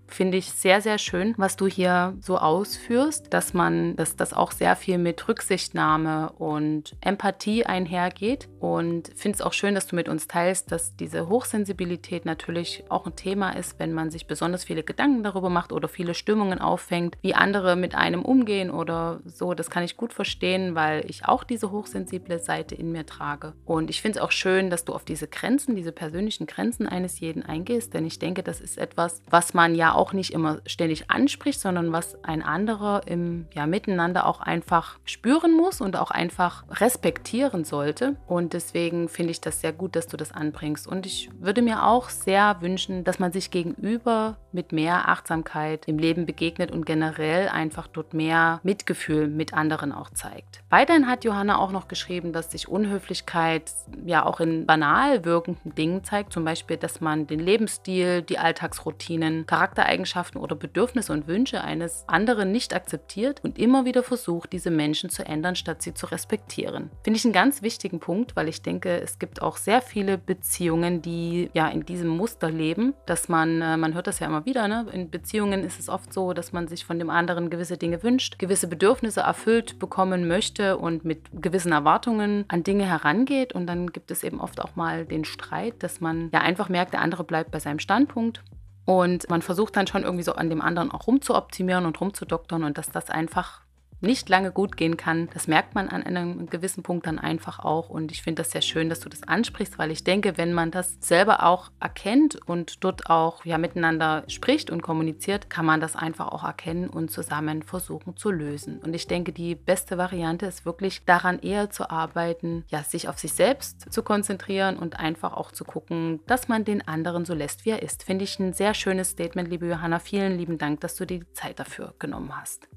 finde 0.10 0.38
ich 0.38 0.52
sehr, 0.52 0.82
sehr 0.82 0.98
schön, 0.98 1.34
was 1.38 1.56
du 1.56 1.68
hier 1.68 2.16
so 2.22 2.38
ausführst, 2.38 3.34
dass 3.34 3.54
man, 3.54 3.96
dass 3.96 4.16
das 4.16 4.34
auch 4.34 4.52
sehr 4.52 4.76
viel 4.76 4.98
mit 4.98 5.28
Rücksichtnahme 5.28 6.32
und 6.38 6.96
Empathie 7.02 7.66
einhergeht. 7.66 8.50
Und 8.60 9.12
finde 9.16 9.36
es 9.36 9.42
auch 9.42 9.54
schön, 9.54 9.76
dass 9.76 9.88
du 9.88 9.96
mit 9.96 10.10
uns 10.10 10.28
teilst, 10.28 10.72
dass 10.72 10.96
diese 10.96 11.30
Hochsensibilität 11.30 12.26
natürlich 12.26 12.84
auch 12.90 13.06
ein 13.06 13.16
Thema 13.16 13.52
ist, 13.52 13.80
wenn 13.80 13.94
man 13.94 14.12
sich 14.12 14.28
besonders 14.28 14.64
viele 14.64 14.84
Gedanken 14.84 15.24
darüber 15.24 15.50
macht 15.50 15.72
oder 15.72 15.88
viele 15.88 16.14
Stimmungen 16.14 16.60
auffängt, 16.60 17.18
wie 17.22 17.36
andere 17.36 17.76
mit 17.76 17.96
einem 17.96 18.24
umgehen 18.24 18.72
oder 18.72 19.20
so. 19.26 19.54
Das 19.54 19.70
kann 19.70 19.84
ich 19.84 19.98
gut 19.98 20.14
verstehen, 20.14 20.76
weil 20.76 21.10
ich 21.10 21.26
auch 21.26 21.44
diese 21.44 21.72
hochsensible 21.72 22.40
Seite 22.40 22.76
in 22.76 22.92
mir 22.92 23.06
trage. 23.06 23.54
Und 23.66 23.90
ich 23.90 24.02
finde 24.02 24.20
es 24.20 24.24
auch 24.24 24.32
schön, 24.32 24.70
dass 24.70 24.86
du 24.86 24.94
auf 24.94 25.06
diese 25.06 25.28
Grenzen, 25.28 25.76
diese 25.76 25.92
persönlichen 25.92 26.48
Grenzen 26.48 26.88
eines 26.88 27.20
jeden 27.20 27.44
eingehst, 27.44 27.94
denn 27.94 28.06
ich 28.06 28.20
denke, 28.20 28.44
das 28.44 28.62
ist 28.62 28.78
etwas, 28.78 29.22
was 29.30 29.54
man 29.54 29.76
ja 29.76 29.94
auch 29.94 29.99
auch 30.00 30.14
nicht 30.14 30.34
immer 30.34 30.60
ständig 30.66 31.12
anspricht, 31.12 31.60
sondern 31.60 31.92
was 31.92 32.24
ein 32.24 32.42
anderer 32.42 33.02
im 33.06 33.48
ja, 33.54 33.68
Miteinander 33.68 34.26
auch 34.26 34.40
einfach 34.40 34.98
spüren 35.04 35.56
muss 35.56 35.82
und 35.82 35.98
auch 35.98 36.10
einfach 36.10 36.64
respektieren 36.72 37.66
sollte. 37.66 38.16
Und 38.26 38.54
deswegen 38.54 39.10
finde 39.10 39.32
ich 39.32 39.42
das 39.42 39.60
sehr 39.60 39.74
gut, 39.74 39.98
dass 39.98 40.08
du 40.08 40.16
das 40.16 40.32
anbringst. 40.32 40.88
Und 40.88 41.06
ich 41.06 41.30
würde 41.40 41.62
mir 41.62 41.86
auch 41.86 42.08
sehr 42.10 42.62
wünschen, 42.62 43.04
dass 43.04 43.20
man 43.20 43.34
sich 43.34 43.52
gegenüber 43.52 44.38
mit 44.52 44.72
mehr 44.72 45.10
Achtsamkeit 45.10 45.88
im 45.88 46.00
Leben 46.00 46.26
begegnet 46.26 46.72
und 46.72 46.86
generell 46.86 47.50
einfach 47.50 47.88
dort 47.88 48.14
mehr 48.14 48.62
Mitgefühl 48.64 49.28
mit 49.28 49.54
anderen 49.54 49.92
auch 49.92 50.10
zeigt. 50.12 50.62
Weiterhin 50.70 51.08
hat 51.08 51.26
Johanna 51.26 51.60
auch 51.60 51.72
noch 51.72 51.88
geschrieben, 51.88 52.32
dass 52.32 52.52
sich 52.52 52.68
Unhöflichkeit 52.68 53.72
ja 54.06 54.26
auch 54.26 54.40
in 54.40 54.66
banal 54.66 55.26
wirkenden 55.26 55.76
Dingen 55.76 56.04
zeigt, 56.04 56.32
zum 56.34 56.46
Beispiel, 56.46 56.78
dass 56.78 57.02
man 57.02 57.28
den 57.28 57.40
Lebensstil, 57.40 58.22
die 58.22 58.40
Alltagsroutinen, 58.40 59.46
Charaktereigenschaften 59.90 60.40
oder 60.40 60.56
Bedürfnisse 60.56 61.12
und 61.14 61.28
Wünsche 61.28 61.62
eines 61.62 62.04
anderen 62.08 62.52
nicht 62.52 62.74
akzeptiert 62.74 63.42
und 63.44 63.58
immer 63.58 63.86
wieder 63.86 64.04
versucht, 64.04 64.54
diese 64.54 64.72
Menschen 64.72 65.10
zu 65.10 65.26
ändern, 65.26 65.56
statt 65.56 65.82
sie 65.82 65.94
zu 65.94 66.06
respektieren. 66.06 66.90
Finde 67.04 67.18
ich 67.18 67.26
einen 67.26 67.34
ganz 67.34 67.62
wichtigen 67.62 68.00
Punkt, 68.00 68.36
weil 68.36 68.48
ich 68.48 68.62
denke, 68.62 69.02
es 69.02 69.20
gibt 69.20 69.42
auch 69.42 69.58
sehr 69.58 69.82
viele 69.82 70.18
Beziehungen, 70.18 71.02
die 71.02 71.50
ja 71.54 71.68
in 71.68 71.86
diesem 71.86 72.10
Muster 72.10 72.52
leben, 72.52 72.94
dass 73.06 73.30
man, 73.30 73.62
äh, 73.62 73.78
man 73.78 73.94
hört 73.94 74.08
das 74.08 74.20
ja 74.20 74.28
immer 74.28 74.46
wieder, 74.46 74.68
ne? 74.68 74.86
in 74.92 75.10
Beziehungen 75.10 75.64
ist 75.64 75.80
es 75.80 75.90
oft 75.90 76.14
so, 76.14 76.34
dass 76.34 76.54
man 76.54 76.68
sich 76.68 76.86
von 76.86 77.00
dem 77.00 77.10
anderen 77.10 77.50
gewisse 77.50 77.78
Dinge 77.78 78.04
wünscht, 78.04 78.40
gewisse 78.40 78.68
Bedürfnisse 78.68 79.22
erfüllt 79.22 79.80
bekommen 79.80 80.28
möchte 80.28 80.78
und 80.78 81.04
mit 81.04 81.30
gewissen 81.34 81.72
Erwartungen 81.72 82.46
an 82.48 82.64
Dinge 82.64 82.86
herangeht 82.86 83.54
und 83.54 83.68
dann 83.68 83.92
gibt 83.92 84.12
es 84.12 84.24
eben 84.24 84.40
oft 84.40 84.62
auch 84.62 84.76
mal 84.76 85.06
den 85.06 85.26
Streit, 85.26 85.82
dass 85.84 86.02
man 86.02 86.30
ja 86.32 86.42
einfach 86.42 86.70
merkt, 86.70 86.94
der 86.94 87.02
andere 87.02 87.24
bleibt 87.24 87.52
bei 87.52 87.60
seinem 87.60 87.80
Standpunkt 87.80 88.44
und 88.90 89.30
man 89.30 89.44
versucht 89.44 89.76
dann 89.76 89.86
schon 89.86 90.02
irgendwie 90.02 90.24
so 90.24 90.34
an 90.34 90.50
dem 90.50 90.62
anderen 90.62 90.90
auch 90.90 91.06
rumzuoptimieren 91.06 91.86
und 91.86 92.02
rumzudoktern 92.02 92.64
und 92.64 92.80
dass 92.80 92.90
das 92.90 93.12
einfach 93.12 93.62
nicht 94.02 94.30
lange 94.30 94.52
gut 94.52 94.78
gehen 94.78 94.98
kann. 94.98 95.30
Das 95.34 95.48
merkt 95.48 95.76
man 95.76 95.90
an 95.90 96.04
einem 96.04 96.50
gewissen 96.50 96.84
Punkt 96.84 97.08
dann 97.08 97.20
einfach 97.20 97.60
auch. 97.60 97.90
Und 97.90 98.12
ich 98.12 98.22
finde 98.22 98.42
das 98.42 98.52
sehr 98.52 98.62
schön, 98.62 98.90
dass 98.90 99.00
du 99.00 99.10
das 99.10 99.24
ansprichst, 99.24 99.78
weil 99.78 99.92
ich 99.92 100.04
denke, 100.04 100.38
wenn 100.38 100.54
man 100.54 100.72
das 100.72 100.98
selber 101.00 101.44
auch 101.46 101.72
erkennt 101.80 102.36
und 102.48 102.84
dort 102.84 103.10
auch 103.10 103.46
ja 103.46 103.58
miteinander 103.58 104.24
spricht 104.28 104.70
und 104.70 104.82
kommuniziert, 104.82 105.50
kann 105.50 105.66
man 105.66 105.82
das 105.82 105.96
einfach 105.96 106.30
auch 106.30 106.44
erkennen 106.44 106.90
und 106.90 107.12
zusammen 107.12 107.64
versuchen 107.64 108.16
zu 108.16 108.32
lösen. 108.32 108.80
Und 108.80 108.94
ich 108.94 109.08
denke, 109.08 109.34
die 109.34 109.56
beste 109.56 109.98
Variante 109.98 110.46
ist 110.46 110.66
wirklich 110.66 111.04
daran 111.06 111.40
eher 111.40 111.70
zu 111.70 111.90
arbeiten, 111.90 112.64
ja, 112.70 112.84
sich 112.84 113.10
auf 113.10 113.20
sich 113.20 113.34
selbst 113.34 113.92
zu 113.92 114.04
konzentrieren 114.04 114.78
und 114.78 115.00
einfach 115.00 115.34
auch 115.34 115.52
zu 115.52 115.64
gucken, 115.64 116.22
dass 116.28 116.48
man 116.48 116.64
den 116.64 116.88
anderen 116.88 117.26
so 117.26 117.34
lässt, 117.34 117.66
wie 117.66 117.72
er 117.72 117.82
ist. 117.82 118.04
Finde 118.04 118.24
ich 118.24 118.40
ein 118.40 118.54
sehr 118.54 118.74
schönes 118.74 119.12
Statement, 119.12 119.50
liebe 119.50 119.68
Johanna. 119.68 120.00
Vielen 120.00 120.38
lieben 120.38 120.58
Dank, 120.58 120.82
dass 120.82 120.96
du 120.96 121.06
dir 121.06 121.20
die 121.20 121.34
Zeit 121.34 121.60
dafür 121.60 121.94
genommen 122.00 122.32
hast 122.40 122.68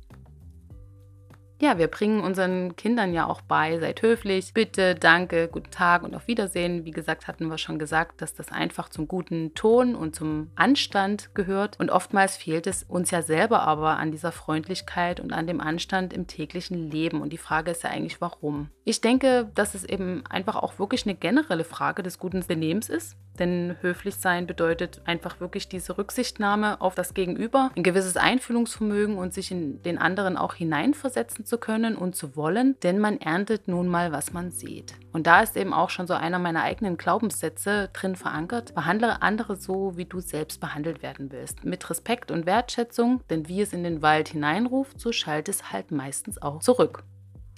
ja, 1.63 1.79
wir 1.79 1.87
bringen 1.87 2.25
unseren 2.25 2.75
Kindern 2.75 3.15
ja 3.15 3.29
auch 3.29 3.41
bei, 3.41 3.79
seid 3.79 4.03
höflich, 4.03 4.53
bitte, 4.53 4.97
danke, 4.97 5.47
guten 5.47 5.71
Tag 5.71 6.03
und 6.03 6.13
auf 6.17 6.27
Wiedersehen. 6.27 6.85
Wie 6.85 6.91
gesagt, 6.91 7.29
hatten 7.29 7.47
wir 7.47 7.57
schon 7.57 7.79
gesagt, 7.79 8.21
dass 8.21 8.35
das 8.35 8.51
einfach 8.51 8.89
zum 8.89 9.07
guten 9.07 9.55
Ton 9.55 9.95
und 9.95 10.17
zum 10.17 10.51
Anstand 10.57 11.33
gehört. 11.37 11.79
Und 11.79 11.91
oftmals 11.91 12.37
fehlt 12.37 12.67
es 12.67 12.83
uns 12.83 13.13
ja 13.13 13.23
selber 13.23 13.63
aber 13.63 13.99
an 13.99 14.11
dieser 14.11 14.33
Freundlichkeit 14.33 15.21
und 15.21 15.33
an 15.33 15.47
dem 15.47 15.61
Anstand 15.61 16.13
im 16.13 16.27
täglichen 16.27 16.91
Leben. 16.91 17.23
Und 17.23 17.33
die 17.33 17.39
Frage 17.39 17.71
ist 17.71 17.85
ja 17.85 17.91
eigentlich, 17.91 18.21
warum? 18.21 18.69
Ich 18.83 19.01
denke, 19.01 19.49
dass 19.55 19.77
es 19.77 19.85
eben 19.85 20.25
einfach 20.27 20.57
auch 20.57 20.81
wirklich 20.81 21.07
eine 21.07 21.15
generelle 21.15 21.63
Frage 21.63 22.03
des 22.03 22.19
guten 22.19 22.45
Benehmens 22.45 22.89
ist. 22.89 23.17
Denn 23.39 23.77
höflich 23.81 24.17
sein 24.17 24.47
bedeutet 24.47 25.01
einfach 25.07 25.41
wirklich 25.41 25.69
diese 25.69 25.97
Rücksichtnahme 25.97 26.81
auf 26.81 26.95
das 26.95 27.15
Gegenüber, 27.15 27.71
ein 27.77 27.83
gewisses 27.83 28.17
Einfühlungsvermögen 28.17 29.17
und 29.17 29.33
sich 29.33 29.51
in 29.51 29.83
den 29.83 29.97
anderen 29.97 30.37
auch 30.37 30.55
hineinversetzen 30.55 31.47
zu 31.47 31.52
können 31.59 31.97
und 31.97 32.17
zu 32.17 32.37
wollen, 32.37 32.77
denn 32.83 32.99
man 32.99 33.21
erntet 33.21 33.69
nun 33.69 33.89
mal, 33.89 34.13
was 34.13 34.33
man 34.33 34.51
sieht. 34.51 34.95
Und 35.13 35.27
da 35.27 35.43
ist 35.43 35.57
eben 35.57 35.73
auch 35.73 35.91
schon 35.91 36.07
so 36.07 36.15
einer 36.15 36.39
meiner 36.39 36.63
eigenen 36.63 36.97
Glaubenssätze 36.97 37.91
drin 37.93 38.17
verankert. 38.17 38.75
Behandle 38.75 39.23
andere 39.23 39.57
so, 39.57 39.97
wie 39.97 40.05
du 40.05 40.21
selbst 40.21 40.61
behandelt 40.61 41.03
werden 41.03 41.31
willst. 41.33 41.65
Mit 41.65 41.89
Respekt 41.91 42.31
und 42.31 42.47
Wertschätzung, 42.47 43.23
denn 43.31 43.49
wie 43.49 43.61
es 43.61 43.73
in 43.73 43.85
den 43.85 44.03
Wald 44.03 44.29
hineinruft, 44.29 45.01
so 45.01 45.13
schallt 45.13 45.49
es 45.49 45.73
halt 45.73 45.91
meistens 45.91 46.41
auch 46.41 46.61
zurück. 46.61 47.05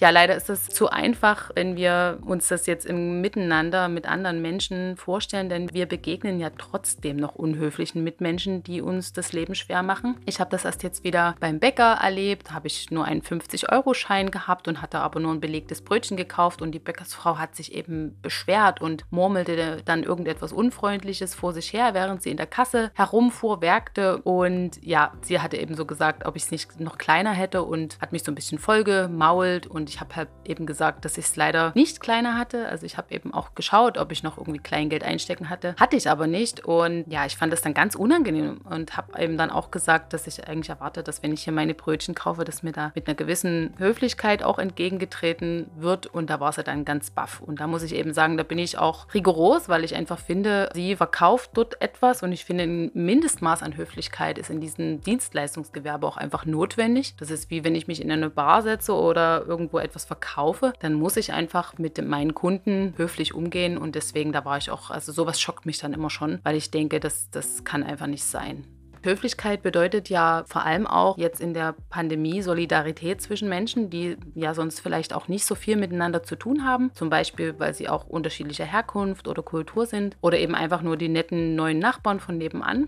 Ja, 0.01 0.09
leider 0.09 0.35
ist 0.35 0.49
es 0.49 0.67
zu 0.67 0.89
einfach, 0.89 1.51
wenn 1.55 1.77
wir 1.77 2.19
uns 2.25 2.49
das 2.49 2.65
jetzt 2.65 2.85
im 2.85 3.21
Miteinander 3.21 3.87
mit 3.87 4.07
anderen 4.07 4.41
Menschen 4.41 4.97
vorstellen, 4.97 5.47
denn 5.47 5.73
wir 5.73 5.85
begegnen 5.85 6.37
ja 6.37 6.49
trotzdem 6.49 7.15
noch 7.15 7.35
unhöflichen 7.35 8.03
Mitmenschen, 8.03 8.61
die 8.61 8.81
uns 8.81 9.13
das 9.13 9.31
Leben 9.31 9.55
schwer 9.55 9.83
machen. 9.83 10.17
Ich 10.25 10.41
habe 10.41 10.49
das 10.49 10.65
erst 10.65 10.83
jetzt 10.83 11.05
wieder 11.05 11.35
beim 11.39 11.59
Bäcker 11.59 11.93
erlebt, 11.93 12.51
habe 12.51 12.67
ich 12.67 12.91
nur 12.91 13.05
einen 13.05 13.21
50-Euro-Schein 13.21 14.31
gehabt 14.31 14.67
und 14.67 14.81
hatte 14.81 14.99
aber 14.99 15.21
nur 15.21 15.33
ein 15.33 15.39
belegtes 15.39 15.81
Brötchen 15.81 16.17
gekauft 16.17 16.61
und 16.61 16.73
die 16.73 16.79
Bäckersfrau 16.79 17.37
hat 17.37 17.55
sich 17.55 17.73
eben 17.73 18.19
beschwert 18.21 18.81
und 18.81 19.05
murmelte 19.11 19.81
dann 19.85 20.03
irgendetwas 20.03 20.51
Unfreundliches 20.51 21.33
vor 21.35 21.53
sich 21.53 21.71
her, 21.71 21.93
während 21.93 22.21
sie 22.21 22.31
in 22.31 22.37
der 22.37 22.47
Kasse 22.47 22.91
herumfuhr, 22.95 23.61
werkte 23.61 24.17
und 24.17 24.71
ja, 24.83 25.13
sie 25.21 25.39
hatte 25.39 25.55
eben 25.55 25.75
so 25.75 25.85
gesagt, 25.85 26.25
ob 26.25 26.35
ich 26.35 26.43
es 26.43 26.51
nicht 26.51 26.81
noch 26.81 26.97
kleiner 26.97 27.31
hätte 27.31 27.63
und 27.63 27.97
hat 28.01 28.11
mich 28.11 28.23
so 28.23 28.31
ein 28.31 28.35
bisschen 28.35 28.59
vollgemault 28.59 29.67
und 29.67 29.85
und 29.85 29.91
ich 29.95 30.01
habe 30.01 30.15
halt 30.17 30.29
eben 30.43 30.65
gesagt, 30.65 31.05
dass 31.05 31.17
ich 31.17 31.25
es 31.25 31.35
leider 31.37 31.71
nicht 31.73 32.01
kleiner 32.01 32.37
hatte. 32.37 32.67
Also 32.67 32.85
ich 32.85 32.97
habe 32.97 33.13
eben 33.13 33.33
auch 33.33 33.55
geschaut, 33.55 33.97
ob 33.97 34.11
ich 34.11 34.23
noch 34.23 34.37
irgendwie 34.37 34.59
Kleingeld 34.59 35.05
einstecken 35.05 35.49
hatte. 35.49 35.73
Hatte 35.79 35.95
ich 35.95 36.09
aber 36.09 36.27
nicht. 36.27 36.65
Und 36.65 37.05
ja, 37.07 37.25
ich 37.25 37.37
fand 37.37 37.53
das 37.53 37.61
dann 37.61 37.73
ganz 37.73 37.95
unangenehm 37.95 38.59
und 38.69 38.97
habe 38.97 39.17
eben 39.21 39.37
dann 39.37 39.51
auch 39.51 39.71
gesagt, 39.71 40.11
dass 40.11 40.27
ich 40.27 40.45
eigentlich 40.49 40.67
erwarte, 40.67 41.01
dass 41.01 41.23
wenn 41.23 41.31
ich 41.31 41.43
hier 41.43 41.53
meine 41.53 41.73
Brötchen 41.73 42.13
kaufe, 42.13 42.43
dass 42.43 42.61
mir 42.61 42.73
da 42.73 42.91
mit 42.93 43.07
einer 43.07 43.15
gewissen 43.15 43.73
Höflichkeit 43.77 44.43
auch 44.43 44.59
entgegengetreten 44.59 45.71
wird. 45.77 46.07
Und 46.07 46.29
da 46.29 46.41
war 46.41 46.51
sie 46.51 46.63
dann 46.63 46.83
ganz 46.83 47.09
baff. 47.11 47.39
Und 47.39 47.61
da 47.61 47.67
muss 47.67 47.81
ich 47.81 47.95
eben 47.95 48.13
sagen, 48.13 48.35
da 48.35 48.43
bin 48.43 48.59
ich 48.59 48.77
auch 48.77 49.13
rigoros, 49.13 49.69
weil 49.69 49.85
ich 49.85 49.95
einfach 49.95 50.19
finde, 50.19 50.69
sie 50.73 50.97
verkauft 50.97 51.51
dort 51.53 51.81
etwas 51.81 52.21
und 52.21 52.33
ich 52.33 52.43
finde, 52.43 52.65
ein 52.65 52.91
Mindestmaß 52.93 53.63
an 53.63 53.77
Höflichkeit 53.77 54.37
ist 54.37 54.49
in 54.49 54.59
diesem 54.59 54.99
Dienstleistungsgewerbe 54.99 56.05
auch 56.05 56.17
einfach 56.17 56.45
notwendig. 56.45 57.15
Das 57.15 57.31
ist 57.31 57.49
wie 57.49 57.63
wenn 57.63 57.75
ich 57.75 57.87
mich 57.87 58.01
in 58.01 58.11
eine 58.11 58.29
Bar 58.29 58.61
setze 58.61 58.93
oder 58.93 59.45
irgendwo 59.45 59.74
irgendwo 59.75 59.79
etwas 59.79 60.05
verkaufe, 60.05 60.73
dann 60.79 60.93
muss 60.93 61.17
ich 61.17 61.33
einfach 61.33 61.77
mit 61.77 62.03
meinen 62.03 62.33
Kunden 62.33 62.93
höflich 62.97 63.33
umgehen 63.33 63.77
und 63.77 63.95
deswegen, 63.95 64.31
da 64.31 64.45
war 64.45 64.57
ich 64.57 64.71
auch, 64.71 64.89
also 64.89 65.11
sowas 65.11 65.39
schockt 65.39 65.65
mich 65.65 65.77
dann 65.77 65.93
immer 65.93 66.09
schon, 66.09 66.39
weil 66.43 66.55
ich 66.55 66.71
denke, 66.71 66.99
das, 66.99 67.29
das 67.29 67.63
kann 67.63 67.83
einfach 67.83 68.07
nicht 68.07 68.23
sein. 68.23 68.65
Höflichkeit 69.03 69.61
bedeutet 69.61 70.09
ja 70.09 70.45
vor 70.47 70.63
allem 70.63 70.87
auch 70.87 71.19
jetzt 71.19 71.39
in 71.39 71.53
der 71.53 71.75
Pandemie 71.91 72.41
Solidarität 72.41 73.21
zwischen 73.21 73.47
Menschen, 73.47 73.91
die 73.91 74.17
ja 74.33 74.55
sonst 74.55 74.79
vielleicht 74.79 75.13
auch 75.13 75.27
nicht 75.27 75.45
so 75.45 75.53
viel 75.53 75.75
miteinander 75.75 76.23
zu 76.23 76.35
tun 76.35 76.65
haben. 76.65 76.89
Zum 76.95 77.11
Beispiel, 77.11 77.53
weil 77.59 77.75
sie 77.75 77.87
auch 77.87 78.07
unterschiedlicher 78.07 78.65
Herkunft 78.65 79.27
oder 79.27 79.43
Kultur 79.43 79.85
sind 79.85 80.17
oder 80.21 80.39
eben 80.39 80.55
einfach 80.55 80.81
nur 80.81 80.97
die 80.97 81.09
netten 81.09 81.53
neuen 81.53 81.77
Nachbarn 81.77 82.19
von 82.19 82.39
nebenan. 82.39 82.87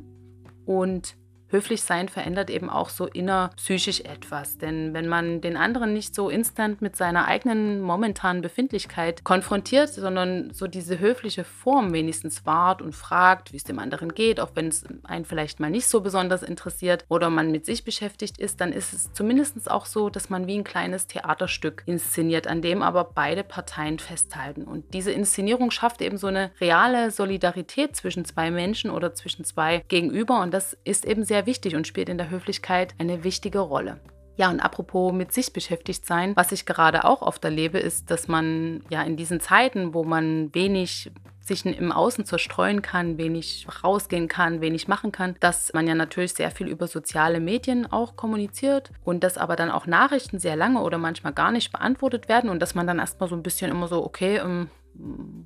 Und 0.65 1.15
Höflich 1.49 1.81
sein 1.81 2.09
verändert 2.09 2.49
eben 2.49 2.69
auch 2.69 2.89
so 2.89 3.05
innerpsychisch 3.05 4.01
etwas. 4.01 4.57
Denn 4.57 4.93
wenn 4.93 5.07
man 5.07 5.41
den 5.41 5.57
anderen 5.57 5.93
nicht 5.93 6.13
so 6.13 6.29
instant 6.29 6.81
mit 6.81 6.95
seiner 6.95 7.25
eigenen 7.27 7.81
momentanen 7.81 8.41
Befindlichkeit 8.41 9.23
konfrontiert, 9.23 9.89
sondern 9.89 10.51
so 10.53 10.67
diese 10.67 10.99
höfliche 10.99 11.43
Form 11.43 11.93
wenigstens 11.93 12.45
wahrt 12.45 12.81
und 12.81 12.95
fragt, 12.95 13.53
wie 13.53 13.57
es 13.57 13.63
dem 13.63 13.79
anderen 13.79 14.13
geht, 14.13 14.39
auch 14.39 14.51
wenn 14.55 14.67
es 14.67 14.83
einen 15.03 15.25
vielleicht 15.25 15.59
mal 15.59 15.69
nicht 15.69 15.87
so 15.87 16.01
besonders 16.01 16.43
interessiert 16.43 17.05
oder 17.07 17.29
man 17.29 17.51
mit 17.51 17.65
sich 17.65 17.83
beschäftigt 17.83 18.37
ist, 18.37 18.59
dann 18.59 18.73
ist 18.73 18.93
es 18.93 19.13
zumindest 19.13 19.69
auch 19.71 19.85
so, 19.85 20.09
dass 20.09 20.29
man 20.29 20.47
wie 20.47 20.57
ein 20.57 20.63
kleines 20.63 21.07
Theaterstück 21.07 21.83
inszeniert, 21.85 22.47
an 22.47 22.61
dem 22.61 22.81
aber 22.81 23.05
beide 23.05 23.43
Parteien 23.43 23.99
festhalten. 23.99 24.63
Und 24.63 24.93
diese 24.93 25.11
Inszenierung 25.11 25.71
schafft 25.71 26.01
eben 26.01 26.17
so 26.17 26.27
eine 26.27 26.51
reale 26.59 27.11
Solidarität 27.11 27.95
zwischen 27.95 28.25
zwei 28.25 28.51
Menschen 28.51 28.91
oder 28.91 29.13
zwischen 29.13 29.45
zwei 29.45 29.83
Gegenüber. 29.87 30.41
Und 30.41 30.53
das 30.53 30.77
ist 30.83 31.05
eben 31.05 31.23
sehr 31.23 31.36
sehr 31.37 31.45
wichtig 31.45 31.75
und 31.75 31.85
spielt 31.85 32.09
in 32.09 32.17
der 32.17 32.31
Höflichkeit 32.31 32.95
eine 32.97 33.23
wichtige 33.23 33.59
Rolle. 33.59 33.99
Ja, 34.37 34.49
und 34.49 34.59
apropos 34.59 35.13
mit 35.13 35.31
sich 35.31 35.53
beschäftigt 35.53 36.05
sein, 36.05 36.35
was 36.35 36.51
ich 36.51 36.65
gerade 36.65 37.05
auch 37.05 37.21
oft 37.21 37.43
erlebe, 37.43 37.77
ist, 37.77 38.09
dass 38.09 38.27
man 38.27 38.83
ja 38.89 39.03
in 39.03 39.17
diesen 39.17 39.39
Zeiten, 39.39 39.93
wo 39.93 40.03
man 40.03 40.53
wenig 40.55 41.11
sich 41.39 41.63
im 41.65 41.91
Außen 41.91 42.25
zerstreuen 42.25 42.81
kann, 42.81 43.19
wenig 43.19 43.67
rausgehen 43.83 44.27
kann, 44.27 44.61
wenig 44.61 44.87
machen 44.87 45.11
kann, 45.11 45.35
dass 45.39 45.71
man 45.73 45.87
ja 45.87 45.93
natürlich 45.95 46.33
sehr 46.33 46.49
viel 46.49 46.67
über 46.67 46.87
soziale 46.87 47.39
Medien 47.39 47.91
auch 47.91 48.15
kommuniziert 48.15 48.91
und 49.03 49.23
dass 49.23 49.37
aber 49.37 49.55
dann 49.55 49.71
auch 49.71 49.85
Nachrichten 49.85 50.39
sehr 50.39 50.55
lange 50.55 50.81
oder 50.81 50.97
manchmal 50.97 51.33
gar 51.33 51.51
nicht 51.51 51.71
beantwortet 51.71 52.29
werden 52.29 52.49
und 52.49 52.61
dass 52.61 52.75
man 52.75 52.87
dann 52.87 52.99
erstmal 52.99 53.29
so 53.29 53.35
ein 53.35 53.43
bisschen 53.43 53.71
immer 53.71 53.87
so, 53.87 54.03
okay, 54.03 54.37
ähm, 54.37 54.69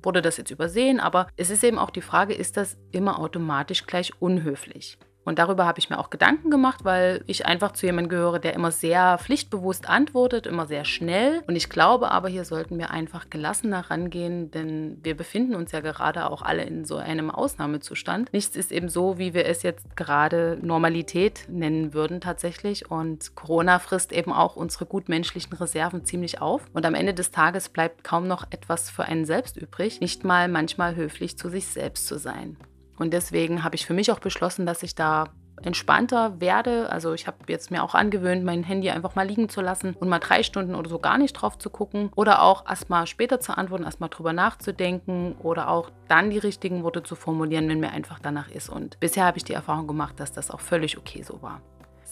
wurde 0.02 0.22
das 0.22 0.38
jetzt 0.38 0.50
übersehen, 0.50 1.00
aber 1.00 1.28
es 1.36 1.50
ist 1.50 1.62
eben 1.62 1.78
auch 1.78 1.90
die 1.90 2.00
Frage, 2.00 2.32
ist 2.32 2.56
das 2.56 2.78
immer 2.90 3.18
automatisch 3.18 3.86
gleich 3.86 4.12
unhöflich? 4.20 4.98
Und 5.24 5.38
darüber 5.38 5.66
habe 5.66 5.78
ich 5.78 5.90
mir 5.90 5.98
auch 5.98 6.10
Gedanken 6.10 6.50
gemacht, 6.50 6.84
weil 6.84 7.22
ich 7.26 7.46
einfach 7.46 7.72
zu 7.72 7.86
jemandem 7.86 8.10
gehöre, 8.10 8.38
der 8.38 8.54
immer 8.54 8.70
sehr 8.70 9.18
pflichtbewusst 9.18 9.88
antwortet, 9.88 10.46
immer 10.46 10.66
sehr 10.66 10.84
schnell. 10.84 11.42
Und 11.46 11.56
ich 11.56 11.68
glaube 11.68 12.10
aber, 12.10 12.28
hier 12.28 12.44
sollten 12.44 12.78
wir 12.78 12.90
einfach 12.90 13.30
gelassener 13.30 13.90
rangehen, 13.90 14.50
denn 14.50 14.98
wir 15.02 15.16
befinden 15.16 15.54
uns 15.54 15.72
ja 15.72 15.80
gerade 15.80 16.30
auch 16.30 16.42
alle 16.42 16.64
in 16.64 16.84
so 16.84 16.96
einem 16.96 17.30
Ausnahmezustand. 17.30 18.32
Nichts 18.32 18.56
ist 18.56 18.72
eben 18.72 18.88
so, 18.88 19.18
wie 19.18 19.34
wir 19.34 19.46
es 19.46 19.62
jetzt 19.62 19.96
gerade 19.96 20.58
Normalität 20.60 21.46
nennen 21.48 21.94
würden 21.94 22.20
tatsächlich. 22.20 22.90
Und 22.90 23.34
Corona 23.36 23.78
frisst 23.78 24.12
eben 24.12 24.32
auch 24.32 24.56
unsere 24.56 24.86
gutmenschlichen 24.86 25.52
Reserven 25.52 26.04
ziemlich 26.04 26.40
auf. 26.40 26.62
Und 26.72 26.84
am 26.84 26.94
Ende 26.94 27.14
des 27.14 27.30
Tages 27.30 27.68
bleibt 27.68 28.04
kaum 28.04 28.26
noch 28.26 28.46
etwas 28.50 28.90
für 28.90 29.04
einen 29.04 29.24
selbst 29.24 29.56
übrig, 29.56 30.00
nicht 30.00 30.24
mal 30.24 30.48
manchmal 30.48 30.96
höflich 30.96 31.38
zu 31.38 31.48
sich 31.48 31.66
selbst 31.66 32.06
zu 32.06 32.18
sein. 32.18 32.56
Und 32.98 33.12
deswegen 33.12 33.64
habe 33.64 33.74
ich 33.74 33.86
für 33.86 33.94
mich 33.94 34.12
auch 34.12 34.20
beschlossen, 34.20 34.66
dass 34.66 34.82
ich 34.82 34.94
da 34.94 35.30
entspannter 35.64 36.40
werde. 36.40 36.90
Also 36.90 37.12
ich 37.12 37.26
habe 37.26 37.36
jetzt 37.48 37.70
mir 37.70 37.82
auch 37.82 37.94
angewöhnt, 37.94 38.44
mein 38.44 38.64
Handy 38.64 38.90
einfach 38.90 39.14
mal 39.14 39.26
liegen 39.26 39.48
zu 39.48 39.60
lassen 39.60 39.94
und 39.98 40.08
mal 40.08 40.18
drei 40.18 40.42
Stunden 40.42 40.74
oder 40.74 40.88
so 40.88 40.98
gar 40.98 41.18
nicht 41.18 41.34
drauf 41.34 41.58
zu 41.58 41.70
gucken. 41.70 42.10
Oder 42.16 42.42
auch 42.42 42.66
erstmal 42.68 43.06
später 43.06 43.40
zu 43.40 43.56
antworten, 43.56 43.84
erstmal 43.84 44.10
drüber 44.10 44.32
nachzudenken 44.32 45.34
oder 45.42 45.68
auch 45.68 45.90
dann 46.08 46.30
die 46.30 46.38
richtigen 46.38 46.82
Worte 46.82 47.02
zu 47.02 47.14
formulieren, 47.14 47.68
wenn 47.68 47.80
mir 47.80 47.90
einfach 47.90 48.18
danach 48.18 48.50
ist. 48.50 48.68
Und 48.68 48.98
bisher 49.00 49.24
habe 49.24 49.38
ich 49.38 49.44
die 49.44 49.54
Erfahrung 49.54 49.86
gemacht, 49.86 50.18
dass 50.18 50.32
das 50.32 50.50
auch 50.50 50.60
völlig 50.60 50.98
okay 50.98 51.22
so 51.22 51.42
war. 51.42 51.60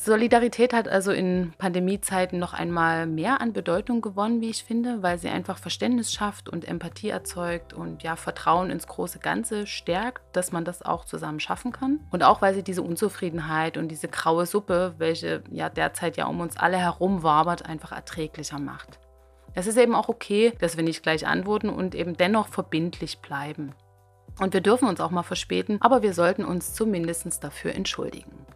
Solidarität 0.03 0.73
hat 0.73 0.89
also 0.89 1.13
in 1.13 1.53
Pandemiezeiten 1.59 2.39
noch 2.39 2.55
einmal 2.55 3.07
mehr 3.07 3.43
an 3.43 3.53
Bedeutung 3.53 4.01
gewonnen, 4.01 4.41
wie 4.41 4.49
ich 4.49 4.65
finde, 4.65 5.03
weil 5.03 5.19
sie 5.19 5.29
einfach 5.29 5.59
Verständnis 5.59 6.11
schafft 6.11 6.49
und 6.49 6.67
Empathie 6.67 7.11
erzeugt 7.11 7.75
und 7.75 8.03
ja 8.03 8.17
Vertrauen 8.17 8.71
ins 8.71 8.87
große 8.87 9.19
Ganze 9.19 9.67
stärkt, 9.67 10.23
dass 10.35 10.53
man 10.53 10.65
das 10.65 10.81
auch 10.81 11.05
zusammen 11.05 11.39
schaffen 11.39 11.71
kann. 11.71 12.01
Und 12.11 12.23
auch 12.23 12.41
weil 12.41 12.55
sie 12.55 12.63
diese 12.63 12.81
Unzufriedenheit 12.81 13.77
und 13.77 13.89
diese 13.89 14.09
graue 14.09 14.47
Suppe, 14.47 14.95
welche 14.97 15.43
ja 15.51 15.69
derzeit 15.69 16.17
ja 16.17 16.29
um 16.29 16.41
uns 16.41 16.57
alle 16.57 16.79
herum 16.79 17.23
wabert, 17.23 17.67
einfach 17.67 17.93
erträglicher 17.93 18.59
macht. 18.59 18.99
Es 19.53 19.67
ist 19.67 19.77
eben 19.77 19.95
auch 19.95 20.09
okay, 20.09 20.55
dass 20.61 20.79
wir 20.79 20.83
nicht 20.83 21.03
gleich 21.03 21.27
antworten 21.27 21.69
und 21.69 21.95
eben 21.95 22.17
dennoch 22.17 22.49
verbindlich 22.49 23.19
bleiben. 23.19 23.75
Und 24.41 24.55
wir 24.55 24.63
dürfen 24.63 24.89
uns 24.89 24.99
auch 24.99 25.11
mal 25.11 25.25
verspäten, 25.25 25.77
aber 25.83 26.01
wir 26.01 26.15
sollten 26.15 26.47
uns 26.47 26.73
zumindest 26.73 27.45
dafür 27.45 27.75
entschuldigen. 27.75 28.47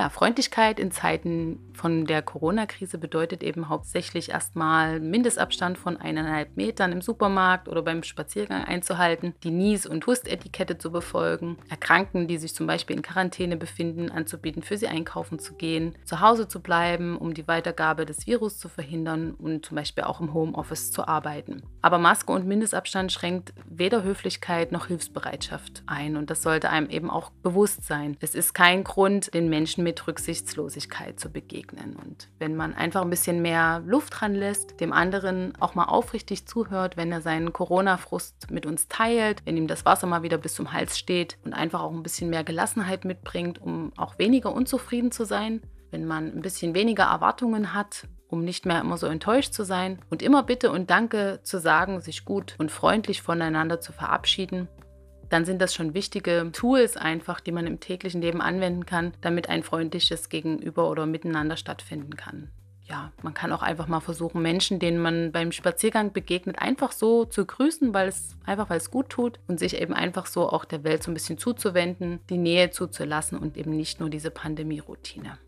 Ja, 0.00 0.08
Freundlichkeit 0.08 0.80
in 0.80 0.92
Zeiten 0.92 1.58
von 1.74 2.06
der 2.06 2.22
Corona-Krise 2.22 2.96
bedeutet 2.96 3.42
eben 3.42 3.68
hauptsächlich 3.68 4.30
erstmal 4.30 4.98
Mindestabstand 4.98 5.76
von 5.76 5.98
eineinhalb 5.98 6.56
Metern 6.56 6.92
im 6.92 7.02
Supermarkt 7.02 7.68
oder 7.68 7.82
beim 7.82 8.02
Spaziergang 8.02 8.64
einzuhalten, 8.64 9.34
die 9.42 9.50
Nies- 9.50 9.84
und 9.84 10.06
Hustetikette 10.06 10.78
zu 10.78 10.90
befolgen, 10.90 11.58
Erkrankten, 11.68 12.28
die 12.28 12.38
sich 12.38 12.54
zum 12.54 12.66
Beispiel 12.66 12.96
in 12.96 13.02
Quarantäne 13.02 13.58
befinden, 13.58 14.10
anzubieten, 14.10 14.62
für 14.62 14.78
sie 14.78 14.88
einkaufen 14.88 15.38
zu 15.38 15.52
gehen, 15.52 15.94
zu 16.06 16.20
Hause 16.20 16.48
zu 16.48 16.60
bleiben, 16.60 17.18
um 17.18 17.34
die 17.34 17.46
Weitergabe 17.46 18.06
des 18.06 18.26
Virus 18.26 18.58
zu 18.58 18.70
verhindern 18.70 19.32
und 19.32 19.66
zum 19.66 19.74
Beispiel 19.74 20.04
auch 20.04 20.22
im 20.22 20.32
Homeoffice 20.32 20.92
zu 20.92 21.06
arbeiten. 21.06 21.62
Aber 21.82 21.98
Maske 21.98 22.32
und 22.32 22.46
Mindestabstand 22.46 23.12
schränkt 23.12 23.52
weder 23.68 24.02
Höflichkeit 24.02 24.72
noch 24.72 24.86
Hilfsbereitschaft 24.86 25.82
ein 25.84 26.16
und 26.16 26.30
das 26.30 26.42
sollte 26.42 26.70
einem 26.70 26.88
eben 26.88 27.10
auch 27.10 27.28
bewusst 27.42 27.84
sein. 27.86 28.16
Es 28.20 28.34
ist 28.34 28.54
kein 28.54 28.82
Grund, 28.82 29.34
den 29.34 29.50
Menschen 29.50 29.80
Menschen 29.80 29.89
mit 29.90 30.06
Rücksichtslosigkeit 30.06 31.18
zu 31.18 31.30
begegnen. 31.30 31.96
Und 31.96 32.28
wenn 32.38 32.54
man 32.54 32.74
einfach 32.74 33.02
ein 33.02 33.10
bisschen 33.10 33.42
mehr 33.42 33.82
Luft 33.84 34.20
dran 34.20 34.36
lässt, 34.36 34.78
dem 34.80 34.92
anderen 34.92 35.52
auch 35.58 35.74
mal 35.74 35.86
aufrichtig 35.86 36.46
zuhört, 36.46 36.96
wenn 36.96 37.10
er 37.10 37.20
seinen 37.20 37.52
Corona-Frust 37.52 38.52
mit 38.52 38.66
uns 38.66 38.86
teilt, 38.86 39.42
wenn 39.46 39.56
ihm 39.56 39.66
das 39.66 39.84
Wasser 39.84 40.06
mal 40.06 40.22
wieder 40.22 40.38
bis 40.38 40.54
zum 40.54 40.72
Hals 40.72 40.96
steht 40.96 41.38
und 41.44 41.54
einfach 41.54 41.80
auch 41.80 41.90
ein 41.90 42.04
bisschen 42.04 42.30
mehr 42.30 42.44
Gelassenheit 42.44 43.04
mitbringt, 43.04 43.60
um 43.60 43.92
auch 43.96 44.16
weniger 44.16 44.52
unzufrieden 44.52 45.10
zu 45.10 45.24
sein, 45.24 45.60
wenn 45.90 46.06
man 46.06 46.26
ein 46.26 46.42
bisschen 46.42 46.72
weniger 46.72 47.06
Erwartungen 47.06 47.74
hat, 47.74 48.06
um 48.28 48.44
nicht 48.44 48.66
mehr 48.66 48.80
immer 48.80 48.96
so 48.96 49.08
enttäuscht 49.08 49.52
zu 49.52 49.64
sein 49.64 49.98
und 50.08 50.22
immer 50.22 50.44
Bitte 50.44 50.70
und 50.70 50.88
Danke 50.88 51.40
zu 51.42 51.58
sagen, 51.58 52.00
sich 52.00 52.24
gut 52.24 52.54
und 52.58 52.70
freundlich 52.70 53.22
voneinander 53.22 53.80
zu 53.80 53.90
verabschieden, 53.92 54.68
dann 55.30 55.44
sind 55.44 55.62
das 55.62 55.74
schon 55.74 55.94
wichtige 55.94 56.50
Tools 56.52 56.96
einfach, 56.96 57.40
die 57.40 57.52
man 57.52 57.66
im 57.66 57.80
täglichen 57.80 58.20
Leben 58.20 58.42
anwenden 58.42 58.84
kann, 58.84 59.12
damit 59.22 59.48
ein 59.48 59.62
freundliches 59.62 60.28
Gegenüber 60.28 60.90
oder 60.90 61.06
Miteinander 61.06 61.56
stattfinden 61.56 62.16
kann. 62.16 62.50
Ja, 62.90 63.12
man 63.22 63.34
kann 63.34 63.52
auch 63.52 63.62
einfach 63.62 63.86
mal 63.86 64.00
versuchen, 64.00 64.42
Menschen, 64.42 64.80
denen 64.80 64.98
man 64.98 65.30
beim 65.30 65.52
Spaziergang 65.52 66.12
begegnet, 66.12 66.58
einfach 66.58 66.90
so 66.90 67.24
zu 67.24 67.46
grüßen, 67.46 67.94
weil 67.94 68.08
es 68.08 68.36
einfach 68.44 68.68
weil 68.68 68.78
es 68.78 68.90
gut 68.90 69.10
tut 69.10 69.38
und 69.46 69.60
sich 69.60 69.80
eben 69.80 69.94
einfach 69.94 70.26
so 70.26 70.48
auch 70.48 70.64
der 70.64 70.82
Welt 70.82 71.04
so 71.04 71.12
ein 71.12 71.14
bisschen 71.14 71.38
zuzuwenden, 71.38 72.18
die 72.28 72.36
Nähe 72.36 72.70
zuzulassen 72.70 73.38
und 73.38 73.56
eben 73.56 73.76
nicht 73.76 74.00
nur 74.00 74.10
diese 74.10 74.32
Pandemie-Routine. 74.32 75.38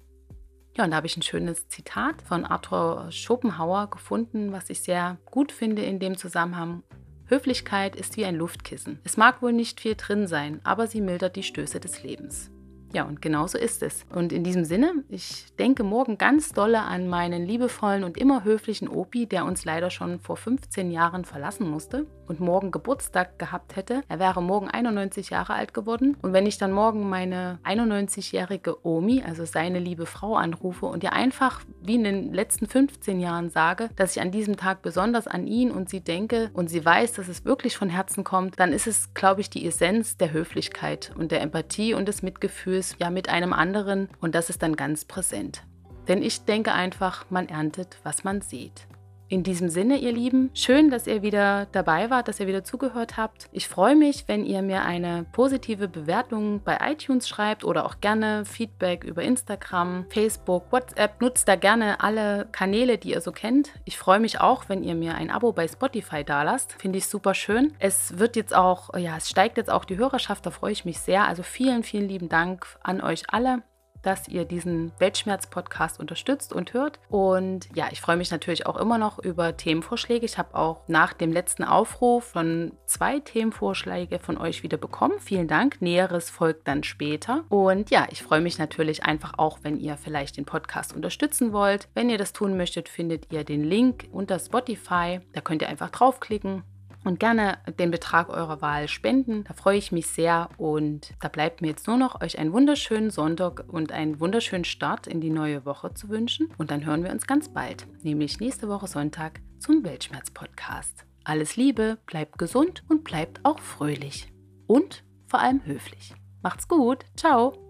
Ja, 0.76 0.84
und 0.84 0.92
da 0.92 0.96
habe 0.96 1.08
ich 1.08 1.16
ein 1.16 1.22
schönes 1.22 1.66
Zitat 1.66 2.22
von 2.22 2.44
Arthur 2.44 3.08
Schopenhauer 3.10 3.90
gefunden, 3.90 4.52
was 4.52 4.70
ich 4.70 4.80
sehr 4.80 5.18
gut 5.26 5.50
finde 5.50 5.82
in 5.82 5.98
dem 5.98 6.16
Zusammenhang. 6.16 6.84
Höflichkeit 7.26 7.96
ist 7.96 8.16
wie 8.16 8.24
ein 8.24 8.36
Luftkissen. 8.36 8.98
Es 9.04 9.16
mag 9.16 9.42
wohl 9.42 9.52
nicht 9.52 9.80
viel 9.80 9.94
drin 9.94 10.26
sein, 10.26 10.60
aber 10.64 10.86
sie 10.86 11.00
mildert 11.00 11.36
die 11.36 11.42
Stöße 11.42 11.80
des 11.80 12.02
Lebens. 12.02 12.50
Ja, 12.94 13.04
und 13.04 13.22
genau 13.22 13.46
so 13.46 13.56
ist 13.56 13.82
es. 13.82 14.04
Und 14.14 14.32
in 14.32 14.44
diesem 14.44 14.66
Sinne, 14.66 14.92
ich 15.08 15.46
denke 15.58 15.82
morgen 15.82 16.18
ganz 16.18 16.52
dolle 16.52 16.82
an 16.82 17.08
meinen 17.08 17.46
liebevollen 17.46 18.04
und 18.04 18.18
immer 18.18 18.44
höflichen 18.44 18.86
Opi, 18.86 19.26
der 19.26 19.46
uns 19.46 19.64
leider 19.64 19.88
schon 19.88 20.20
vor 20.20 20.36
15 20.36 20.90
Jahren 20.90 21.24
verlassen 21.24 21.70
musste 21.70 22.06
und 22.26 22.40
morgen 22.40 22.70
Geburtstag 22.70 23.38
gehabt 23.38 23.76
hätte. 23.76 24.02
Er 24.08 24.18
wäre 24.18 24.42
morgen 24.42 24.68
91 24.68 25.30
Jahre 25.30 25.54
alt 25.54 25.72
geworden. 25.72 26.18
Und 26.20 26.34
wenn 26.34 26.46
ich 26.46 26.58
dann 26.58 26.72
morgen 26.72 27.08
meine 27.08 27.58
91-jährige 27.64 28.86
Omi, 28.86 29.22
also 29.26 29.46
seine 29.46 29.78
liebe 29.78 30.04
Frau, 30.04 30.36
anrufe 30.36 30.84
und 30.84 31.02
ihr 31.02 31.14
einfach 31.14 31.62
wie 31.80 31.94
in 31.94 32.04
den 32.04 32.34
letzten 32.34 32.66
15 32.66 33.20
Jahren 33.20 33.48
sage, 33.48 33.88
dass 33.96 34.16
ich 34.16 34.22
an 34.22 34.30
diesem 34.30 34.56
Tag 34.56 34.82
besonders 34.82 35.26
an 35.26 35.46
ihn 35.46 35.70
und 35.70 35.88
sie 35.88 36.00
denke 36.00 36.50
und 36.52 36.68
sie 36.68 36.84
weiß, 36.84 37.14
dass 37.14 37.28
es 37.28 37.46
wirklich 37.46 37.76
von 37.76 37.88
Herzen 37.88 38.22
kommt, 38.22 38.60
dann 38.60 38.72
ist 38.72 38.86
es, 38.86 39.14
glaube 39.14 39.40
ich, 39.40 39.48
die 39.48 39.66
Essenz 39.66 40.18
der 40.18 40.32
Höflichkeit 40.32 41.12
und 41.16 41.32
der 41.32 41.40
Empathie 41.40 41.94
und 41.94 42.06
des 42.06 42.22
Mitgefühls 42.22 42.81
ja 42.98 43.10
mit 43.10 43.28
einem 43.28 43.52
anderen 43.52 44.08
und 44.20 44.34
das 44.34 44.50
ist 44.50 44.62
dann 44.62 44.76
ganz 44.76 45.04
präsent. 45.04 45.62
Denn 46.08 46.22
ich 46.22 46.44
denke 46.44 46.72
einfach, 46.72 47.26
man 47.30 47.48
erntet, 47.48 47.98
was 48.02 48.24
man 48.24 48.40
sieht. 48.40 48.86
In 49.32 49.44
diesem 49.44 49.70
Sinne, 49.70 49.96
ihr 49.96 50.12
Lieben, 50.12 50.50
schön, 50.52 50.90
dass 50.90 51.06
ihr 51.06 51.22
wieder 51.22 51.66
dabei 51.72 52.10
wart, 52.10 52.28
dass 52.28 52.38
ihr 52.38 52.46
wieder 52.46 52.64
zugehört 52.64 53.16
habt. 53.16 53.48
Ich 53.50 53.66
freue 53.66 53.96
mich, 53.96 54.24
wenn 54.26 54.44
ihr 54.44 54.60
mir 54.60 54.82
eine 54.82 55.24
positive 55.32 55.88
Bewertung 55.88 56.60
bei 56.62 56.76
iTunes 56.82 57.30
schreibt 57.30 57.64
oder 57.64 57.86
auch 57.86 58.02
gerne 58.02 58.44
Feedback 58.44 59.04
über 59.04 59.22
Instagram, 59.22 60.04
Facebook, 60.10 60.70
WhatsApp. 60.70 61.18
Nutzt 61.22 61.48
da 61.48 61.56
gerne 61.56 62.00
alle 62.00 62.46
Kanäle, 62.52 62.98
die 62.98 63.12
ihr 63.12 63.22
so 63.22 63.32
kennt. 63.32 63.70
Ich 63.86 63.96
freue 63.96 64.20
mich 64.20 64.38
auch, 64.38 64.68
wenn 64.68 64.82
ihr 64.82 64.94
mir 64.94 65.14
ein 65.14 65.30
Abo 65.30 65.52
bei 65.52 65.66
Spotify 65.66 66.24
dalasst. 66.24 66.74
Finde 66.78 66.98
ich 66.98 67.06
super 67.06 67.32
schön. 67.32 67.72
Es 67.78 68.18
wird 68.18 68.36
jetzt 68.36 68.54
auch, 68.54 68.94
ja, 68.98 69.16
es 69.16 69.30
steigt 69.30 69.56
jetzt 69.56 69.70
auch 69.70 69.86
die 69.86 69.96
Hörerschaft, 69.96 70.44
da 70.44 70.50
freue 70.50 70.72
ich 70.72 70.84
mich 70.84 70.98
sehr. 70.98 71.26
Also 71.26 71.42
vielen, 71.42 71.84
vielen 71.84 72.06
lieben 72.06 72.28
Dank 72.28 72.66
an 72.82 73.00
euch 73.00 73.22
alle 73.28 73.62
dass 74.02 74.28
ihr 74.28 74.44
diesen 74.44 74.92
Weltschmerz-Podcast 74.98 76.00
unterstützt 76.00 76.52
und 76.52 76.72
hört. 76.72 76.98
Und 77.08 77.68
ja, 77.74 77.88
ich 77.90 78.00
freue 78.00 78.16
mich 78.16 78.30
natürlich 78.30 78.66
auch 78.66 78.76
immer 78.76 78.98
noch 78.98 79.18
über 79.18 79.56
Themenvorschläge. 79.56 80.26
Ich 80.26 80.38
habe 80.38 80.54
auch 80.54 80.82
nach 80.88 81.12
dem 81.12 81.32
letzten 81.32 81.64
Aufruf 81.64 82.24
von 82.24 82.72
zwei 82.86 83.20
Themenvorschläge 83.20 84.18
von 84.18 84.38
euch 84.38 84.62
wieder 84.62 84.76
bekommen. 84.76 85.18
Vielen 85.18 85.48
Dank. 85.48 85.80
Näheres 85.80 86.30
folgt 86.30 86.68
dann 86.68 86.82
später. 86.82 87.44
Und 87.48 87.90
ja, 87.90 88.06
ich 88.10 88.22
freue 88.22 88.40
mich 88.40 88.58
natürlich 88.58 89.04
einfach 89.04 89.34
auch, 89.38 89.60
wenn 89.62 89.78
ihr 89.78 89.96
vielleicht 89.96 90.36
den 90.36 90.44
Podcast 90.44 90.94
unterstützen 90.94 91.52
wollt. 91.52 91.88
Wenn 91.94 92.10
ihr 92.10 92.18
das 92.18 92.32
tun 92.32 92.56
möchtet, 92.56 92.88
findet 92.88 93.32
ihr 93.32 93.44
den 93.44 93.64
Link 93.64 94.08
unter 94.12 94.38
Spotify. 94.38 95.20
Da 95.32 95.40
könnt 95.40 95.62
ihr 95.62 95.68
einfach 95.68 95.90
draufklicken 95.90 96.64
und 97.04 97.20
gerne 97.20 97.58
den 97.78 97.90
Betrag 97.90 98.28
eurer 98.28 98.60
Wahl 98.62 98.88
spenden. 98.88 99.44
Da 99.44 99.54
freue 99.54 99.78
ich 99.78 99.92
mich 99.92 100.06
sehr 100.06 100.48
und 100.56 101.14
da 101.20 101.28
bleibt 101.28 101.62
mir 101.62 101.68
jetzt 101.68 101.86
nur 101.86 101.96
noch 101.96 102.20
euch 102.20 102.38
einen 102.38 102.52
wunderschönen 102.52 103.10
Sonntag 103.10 103.64
und 103.68 103.92
einen 103.92 104.20
wunderschönen 104.20 104.64
Start 104.64 105.06
in 105.06 105.20
die 105.20 105.30
neue 105.30 105.64
Woche 105.64 105.94
zu 105.94 106.08
wünschen. 106.08 106.52
Und 106.58 106.70
dann 106.70 106.84
hören 106.84 107.04
wir 107.04 107.10
uns 107.10 107.26
ganz 107.26 107.52
bald, 107.52 107.86
nämlich 108.02 108.40
nächste 108.40 108.68
Woche 108.68 108.86
Sonntag 108.86 109.40
zum 109.58 109.84
Weltschmerz-Podcast. 109.84 111.04
Alles 111.24 111.56
Liebe, 111.56 111.98
bleibt 112.06 112.38
gesund 112.38 112.82
und 112.88 113.04
bleibt 113.04 113.40
auch 113.44 113.58
fröhlich. 113.58 114.32
Und 114.66 115.04
vor 115.26 115.40
allem 115.40 115.64
höflich. 115.64 116.14
Macht's 116.42 116.66
gut. 116.66 117.04
Ciao. 117.16 117.61